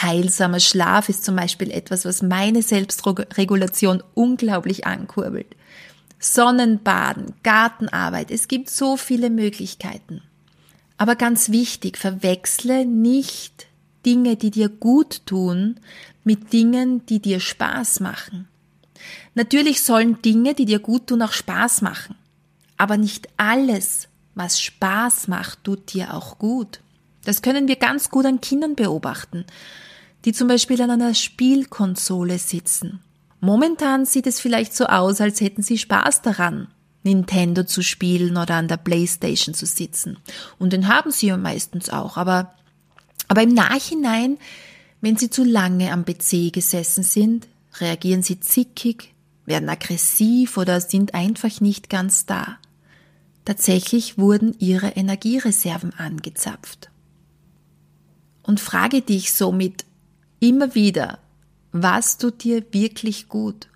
Heilsamer 0.00 0.60
Schlaf 0.60 1.08
ist 1.08 1.24
zum 1.24 1.36
Beispiel 1.36 1.70
etwas, 1.70 2.04
was 2.04 2.22
meine 2.22 2.62
Selbstregulation 2.62 4.02
unglaublich 4.14 4.86
ankurbelt. 4.86 5.54
Sonnenbaden, 6.18 7.34
Gartenarbeit, 7.42 8.30
es 8.30 8.48
gibt 8.48 8.70
so 8.70 8.96
viele 8.96 9.30
Möglichkeiten. 9.30 10.22
Aber 10.96 11.16
ganz 11.16 11.50
wichtig, 11.50 11.98
verwechsle 11.98 12.86
nicht 12.86 13.66
Dinge, 14.06 14.36
die 14.36 14.50
dir 14.50 14.68
gut 14.68 15.26
tun, 15.26 15.80
mit 16.24 16.52
Dingen, 16.52 17.04
die 17.06 17.20
dir 17.20 17.40
Spaß 17.40 18.00
machen. 18.00 18.48
Natürlich 19.34 19.82
sollen 19.82 20.22
Dinge, 20.22 20.54
die 20.54 20.64
dir 20.64 20.78
gut 20.78 21.08
tun, 21.08 21.22
auch 21.22 21.32
Spaß 21.32 21.82
machen. 21.82 22.14
Aber 22.76 22.96
nicht 22.96 23.28
alles, 23.36 24.08
was 24.34 24.60
Spaß 24.60 25.28
macht, 25.28 25.64
tut 25.64 25.92
dir 25.92 26.14
auch 26.14 26.38
gut. 26.38 26.80
Das 27.24 27.42
können 27.42 27.68
wir 27.68 27.76
ganz 27.76 28.10
gut 28.10 28.26
an 28.26 28.40
Kindern 28.40 28.74
beobachten, 28.74 29.44
die 30.24 30.32
zum 30.32 30.48
Beispiel 30.48 30.80
an 30.82 30.90
einer 30.90 31.14
Spielkonsole 31.14 32.38
sitzen. 32.38 33.00
Momentan 33.40 34.06
sieht 34.06 34.26
es 34.26 34.40
vielleicht 34.40 34.74
so 34.74 34.86
aus, 34.86 35.20
als 35.20 35.40
hätten 35.40 35.62
sie 35.62 35.76
Spaß 35.76 36.22
daran, 36.22 36.68
Nintendo 37.02 37.64
zu 37.64 37.82
spielen 37.82 38.36
oder 38.36 38.54
an 38.54 38.68
der 38.68 38.78
Playstation 38.78 39.54
zu 39.54 39.66
sitzen. 39.66 40.16
Und 40.58 40.72
den 40.72 40.88
haben 40.88 41.10
sie 41.10 41.26
ja 41.26 41.36
meistens 41.36 41.90
auch. 41.90 42.16
Aber, 42.16 42.54
aber 43.28 43.42
im 43.42 43.52
Nachhinein, 43.52 44.38
wenn 45.02 45.18
sie 45.18 45.28
zu 45.28 45.44
lange 45.44 45.92
am 45.92 46.06
PC 46.06 46.52
gesessen 46.52 47.04
sind, 47.04 47.46
reagieren 47.78 48.22
sie 48.22 48.40
zickig, 48.40 49.12
werden 49.44 49.68
aggressiv 49.68 50.56
oder 50.56 50.80
sind 50.80 51.12
einfach 51.12 51.60
nicht 51.60 51.90
ganz 51.90 52.24
da. 52.24 52.56
Tatsächlich 53.44 54.16
wurden 54.16 54.56
ihre 54.58 54.88
Energiereserven 54.88 55.92
angezapft. 55.92 56.90
Und 58.44 58.60
frage 58.60 59.02
dich 59.02 59.32
somit 59.32 59.84
immer 60.38 60.74
wieder, 60.74 61.18
was 61.72 62.18
tut 62.18 62.44
dir 62.44 62.62
wirklich 62.70 63.28
gut? 63.28 63.68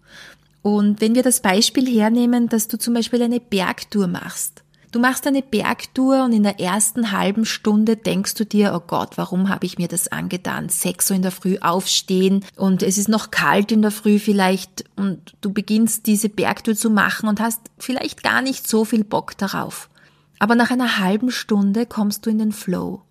Und 0.62 1.00
wenn 1.00 1.14
wir 1.14 1.22
das 1.22 1.40
Beispiel 1.40 1.86
hernehmen, 1.86 2.48
dass 2.48 2.68
du 2.68 2.78
zum 2.78 2.94
Beispiel 2.94 3.22
eine 3.22 3.40
Bergtour 3.40 4.06
machst. 4.06 4.62
Du 4.90 5.00
machst 5.00 5.26
eine 5.26 5.42
Bergtour 5.42 6.24
und 6.24 6.32
in 6.32 6.42
der 6.42 6.60
ersten 6.60 7.12
halben 7.12 7.44
Stunde 7.44 7.96
denkst 7.96 8.34
du 8.34 8.46
dir, 8.46 8.72
oh 8.74 8.82
Gott, 8.86 9.18
warum 9.18 9.50
habe 9.50 9.66
ich 9.66 9.76
mir 9.76 9.88
das 9.88 10.08
angetan? 10.08 10.70
Sechs 10.70 11.10
Uhr 11.10 11.16
in 11.16 11.22
der 11.22 11.30
Früh 11.30 11.58
aufstehen 11.58 12.42
und 12.56 12.82
es 12.82 12.96
ist 12.96 13.08
noch 13.08 13.30
kalt 13.30 13.70
in 13.70 13.82
der 13.82 13.90
Früh 13.90 14.18
vielleicht 14.18 14.84
und 14.96 15.34
du 15.42 15.52
beginnst 15.52 16.06
diese 16.06 16.30
Bergtour 16.30 16.74
zu 16.74 16.88
machen 16.88 17.28
und 17.28 17.38
hast 17.40 17.60
vielleicht 17.78 18.22
gar 18.22 18.40
nicht 18.40 18.66
so 18.66 18.86
viel 18.86 19.04
Bock 19.04 19.36
darauf. 19.36 19.90
Aber 20.38 20.54
nach 20.54 20.70
einer 20.70 20.98
halben 20.98 21.30
Stunde 21.30 21.84
kommst 21.84 22.24
du 22.24 22.30
in 22.30 22.38
den 22.38 22.52
Flow. 22.52 23.02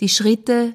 Die 0.00 0.08
Schritte 0.08 0.74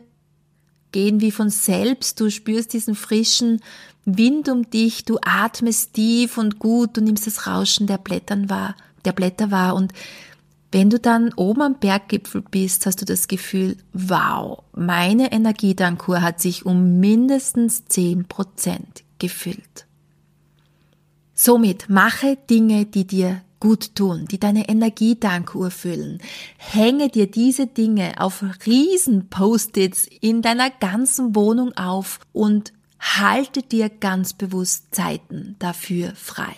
gehen 0.92 1.22
wie 1.22 1.32
von 1.32 1.50
selbst, 1.50 2.20
du 2.20 2.30
spürst 2.30 2.74
diesen 2.74 2.96
frischen 2.96 3.62
Wind 4.06 4.50
um 4.50 4.70
dich, 4.70 5.06
du 5.06 5.20
atmest 5.22 5.94
tief 5.94 6.38
und 6.38 6.60
gut, 6.60 6.98
du 6.98 7.02
nimmst 7.02 7.28
das 7.28 7.48
Rauschen 7.48 7.88
der 7.88 7.98
Blättern 7.98 8.50
wahr, 8.50 8.76
der 9.06 9.12
Blätter 9.12 9.52
wahr. 9.52 9.76
Und 9.76 9.94
wenn 10.72 10.90
du 10.90 11.00
dann 11.00 11.34
oben 11.34 11.62
am 11.62 11.80
Berggipfel 11.80 12.42
bist, 12.42 12.86
hast 12.86 13.02
du 13.02 13.06
das 13.06 13.28
Gefühl, 13.28 13.78
wow, 13.94 14.64
meine 14.74 15.32
Energiedankur 15.32 16.22
hat 16.22 16.42
sich 16.42 16.66
um 16.66 17.00
mindestens 17.00 17.86
zehn 17.86 18.26
Prozent 18.26 19.04
gefüllt. 19.20 19.86
Somit 21.44 21.90
mache 21.90 22.38
Dinge, 22.52 22.86
die 22.86 23.08
dir 23.08 23.42
gut 23.60 23.96
tun, 23.96 24.28
die 24.30 24.40
deine 24.40 24.70
Energiedankuhr 24.70 25.72
füllen. 25.72 26.20
Hänge 26.60 27.10
dir 27.10 27.26
diese 27.26 27.66
Dinge 27.66 28.14
auf 28.20 28.46
riesen 28.68 29.28
Post-its 29.28 30.06
in 30.06 30.44
deiner 30.44 30.70
ganzen 30.70 31.34
Wohnung 31.36 31.76
auf 31.76 32.20
und 32.32 32.74
halte 33.00 33.64
dir 33.64 33.90
ganz 33.90 34.34
bewusst 34.34 34.94
Zeiten 34.94 35.56
dafür 35.58 36.14
frei. 36.14 36.54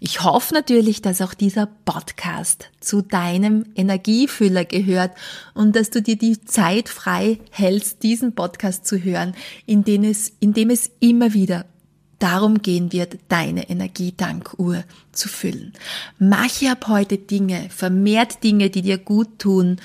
Ich 0.00 0.22
hoffe 0.22 0.54
natürlich, 0.54 1.02
dass 1.02 1.20
auch 1.20 1.34
dieser 1.34 1.66
Podcast 1.66 2.70
zu 2.80 3.02
deinem 3.02 3.66
Energiefüller 3.74 4.64
gehört 4.64 5.14
und 5.52 5.76
dass 5.76 5.90
du 5.90 6.00
dir 6.00 6.16
die 6.16 6.40
Zeit 6.40 6.88
frei 6.88 7.38
hältst, 7.50 8.02
diesen 8.02 8.34
Podcast 8.34 8.86
zu 8.86 8.96
hören, 8.96 9.34
in 9.66 9.84
dem 9.84 10.04
es, 10.04 10.32
in 10.40 10.54
dem 10.54 10.70
es 10.70 10.90
immer 11.00 11.34
wieder 11.34 11.66
darum 12.20 12.62
gehen 12.62 12.92
wird, 12.92 13.18
deine 13.28 13.68
Energiedankuhr 13.68 14.84
zu 15.12 15.28
füllen. 15.28 15.72
Mache 16.18 16.70
ab 16.70 16.86
heute 16.88 17.18
Dinge, 17.18 17.68
vermehrt 17.70 18.44
Dinge, 18.44 18.70
die 18.70 18.82
dir 18.82 18.98
gut 18.98 19.38
tun 19.38 19.80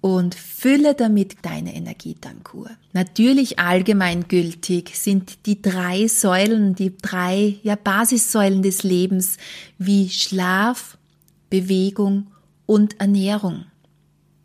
und 0.00 0.34
fülle 0.34 0.94
damit 0.94 1.36
deine 1.42 1.74
Energietankur. 1.74 2.70
Natürlich 2.92 3.58
allgemeingültig 3.58 4.92
sind 4.94 5.46
die 5.46 5.60
drei 5.60 6.08
Säulen, 6.08 6.74
die 6.74 6.96
drei 6.96 7.56
ja, 7.62 7.76
Basissäulen 7.76 8.62
des 8.62 8.82
Lebens 8.82 9.36
wie 9.78 10.08
Schlaf, 10.08 10.96
Bewegung 11.50 12.28
und 12.66 12.98
Ernährung. 13.00 13.66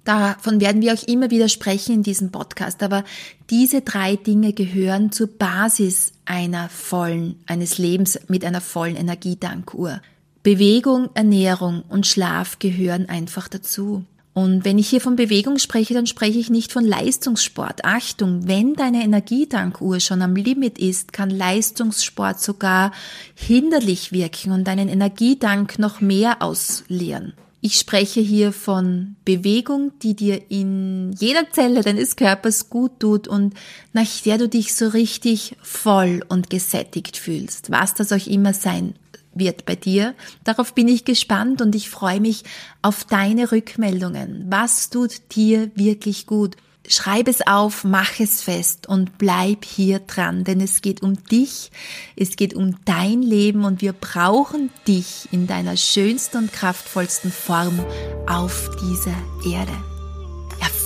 Davon 0.05 0.61
werden 0.61 0.83
wir 0.83 0.93
auch 0.93 1.03
immer 1.07 1.31
wieder 1.31 1.49
sprechen 1.49 1.95
in 1.95 2.03
diesem 2.03 2.31
Podcast, 2.31 2.83
aber 2.83 3.03
diese 3.49 3.81
drei 3.81 4.15
Dinge 4.15 4.53
gehören 4.53 5.11
zur 5.11 5.27
Basis 5.27 6.13
einer 6.25 6.69
vollen, 6.69 7.39
eines 7.47 7.79
Lebens 7.79 8.19
mit 8.27 8.45
einer 8.45 8.61
vollen 8.61 8.95
Energiedankuhr. 8.95 10.01
Bewegung, 10.43 11.09
Ernährung 11.15 11.83
und 11.89 12.05
Schlaf 12.05 12.59
gehören 12.59 13.09
einfach 13.09 13.47
dazu. 13.47 14.05
Und 14.35 14.63
wenn 14.63 14.77
ich 14.77 14.89
hier 14.89 15.01
von 15.01 15.15
Bewegung 15.15 15.57
spreche, 15.57 15.95
dann 15.95 16.05
spreche 16.05 16.37
ich 16.37 16.51
nicht 16.51 16.71
von 16.71 16.85
Leistungssport. 16.85 17.83
Achtung, 17.83 18.47
wenn 18.47 18.75
deine 18.75 19.03
Energiedankuhr 19.03 20.01
schon 20.01 20.21
am 20.21 20.35
Limit 20.35 20.77
ist, 20.77 21.13
kann 21.13 21.31
Leistungssport 21.31 22.39
sogar 22.39 22.91
hinderlich 23.33 24.11
wirken 24.11 24.51
und 24.51 24.65
deinen 24.65 24.89
Energiedank 24.89 25.79
noch 25.79 25.99
mehr 25.99 26.43
ausleeren. 26.43 27.33
Ich 27.65 27.79
spreche 27.79 28.21
hier 28.21 28.53
von 28.53 29.15
Bewegung, 29.25 29.91
die 30.03 30.15
dir 30.15 30.51
in 30.51 31.13
jeder 31.13 31.49
Zelle 31.49 31.81
deines 31.81 32.15
Körpers 32.15 32.69
gut 32.69 32.99
tut 32.99 33.27
und 33.27 33.55
nach 33.91 34.05
der 34.23 34.37
du 34.37 34.47
dich 34.47 34.75
so 34.75 34.89
richtig 34.89 35.55
voll 35.63 36.23
und 36.29 36.51
gesättigt 36.51 37.17
fühlst, 37.17 37.71
was 37.71 37.95
das 37.95 38.11
auch 38.11 38.27
immer 38.27 38.53
sein 38.53 38.93
wird 39.33 39.65
bei 39.65 39.75
dir. 39.75 40.13
Darauf 40.43 40.75
bin 40.75 40.87
ich 40.87 41.05
gespannt 41.05 41.59
und 41.59 41.73
ich 41.73 41.89
freue 41.89 42.19
mich 42.19 42.43
auf 42.83 43.03
deine 43.03 43.51
Rückmeldungen. 43.51 44.45
Was 44.47 44.91
tut 44.91 45.35
dir 45.35 45.71
wirklich 45.73 46.27
gut? 46.27 46.57
Schreib 46.87 47.27
es 47.27 47.45
auf, 47.45 47.83
mach 47.83 48.19
es 48.19 48.41
fest 48.41 48.87
und 48.87 49.17
bleib 49.17 49.65
hier 49.65 49.99
dran, 49.99 50.43
denn 50.43 50.61
es 50.61 50.81
geht 50.81 51.01
um 51.01 51.23
dich, 51.25 51.71
es 52.15 52.35
geht 52.35 52.53
um 52.53 52.77
dein 52.85 53.21
Leben 53.21 53.65
und 53.65 53.81
wir 53.81 53.93
brauchen 53.93 54.69
dich 54.87 55.27
in 55.31 55.47
deiner 55.47 55.77
schönsten 55.77 56.37
und 56.37 56.53
kraftvollsten 56.53 57.31
Form 57.31 57.79
auf 58.27 58.69
dieser 58.81 59.15
Erde. 59.51 59.94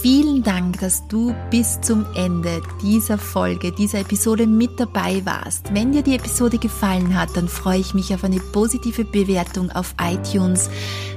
Vielen 0.02 0.44
Dank, 0.44 0.80
dass 0.80 1.06
du 1.10 1.36
bis 1.52 1.82
zum 1.82 2.06
Ende 2.16 2.62
dieser 2.82 3.18
Folge, 3.18 3.74
dieser 3.74 4.00
Episode 4.00 4.48
mit 4.48 4.80
dabei 4.80 5.22
warst. 5.26 5.74
Wenn 5.74 5.92
dir 5.92 6.04
die 6.04 6.16
Episode 6.16 6.58
gefallen 6.58 7.20
hat, 7.20 7.36
dann 7.36 7.50
freue 7.50 7.80
ich 7.80 7.94
mich 7.94 8.14
auf 8.14 8.24
eine 8.24 8.40
positive 8.40 9.04
Bewertung 9.04 9.70
auf 9.72 9.94
iTunes. 10.02 10.70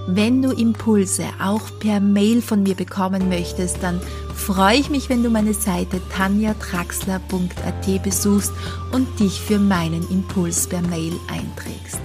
Wenn 0.08 0.42
du 0.42 0.50
Impulse 0.50 1.26
auch 1.40 1.62
per 1.78 2.00
Mail 2.00 2.42
von 2.42 2.64
mir 2.64 2.74
bekommen 2.74 3.28
möchtest, 3.28 3.80
dann 3.84 4.00
freue 4.34 4.78
ich 4.78 4.90
mich, 4.90 5.08
wenn 5.08 5.22
du 5.22 5.30
meine 5.30 5.54
Seite 5.54 6.00
tanjatraxler.at 6.16 8.02
besuchst 8.02 8.52
und 8.90 9.06
dich 9.20 9.40
für 9.40 9.60
meinen 9.60 10.10
Impuls 10.10 10.66
per 10.66 10.82
Mail 10.82 11.12
einträgst. 11.28 12.00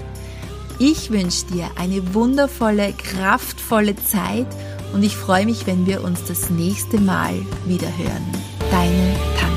Ich 0.78 1.10
wünsche 1.10 1.48
dir 1.48 1.72
eine 1.76 2.14
wundervolle, 2.14 2.94
kraftvolle 2.94 3.96
Zeit 3.96 4.46
und 4.94 5.04
ich 5.04 5.16
freue 5.16 5.46
mich, 5.46 5.68
wenn 5.68 5.86
wir 5.86 6.04
uns 6.04 6.24
das 6.24 6.50
nächste 6.50 7.00
Mal 7.00 7.36
wieder 7.66 7.88
hören. 7.98 8.26
Deine 8.72 9.16
Tanja. 9.40 9.57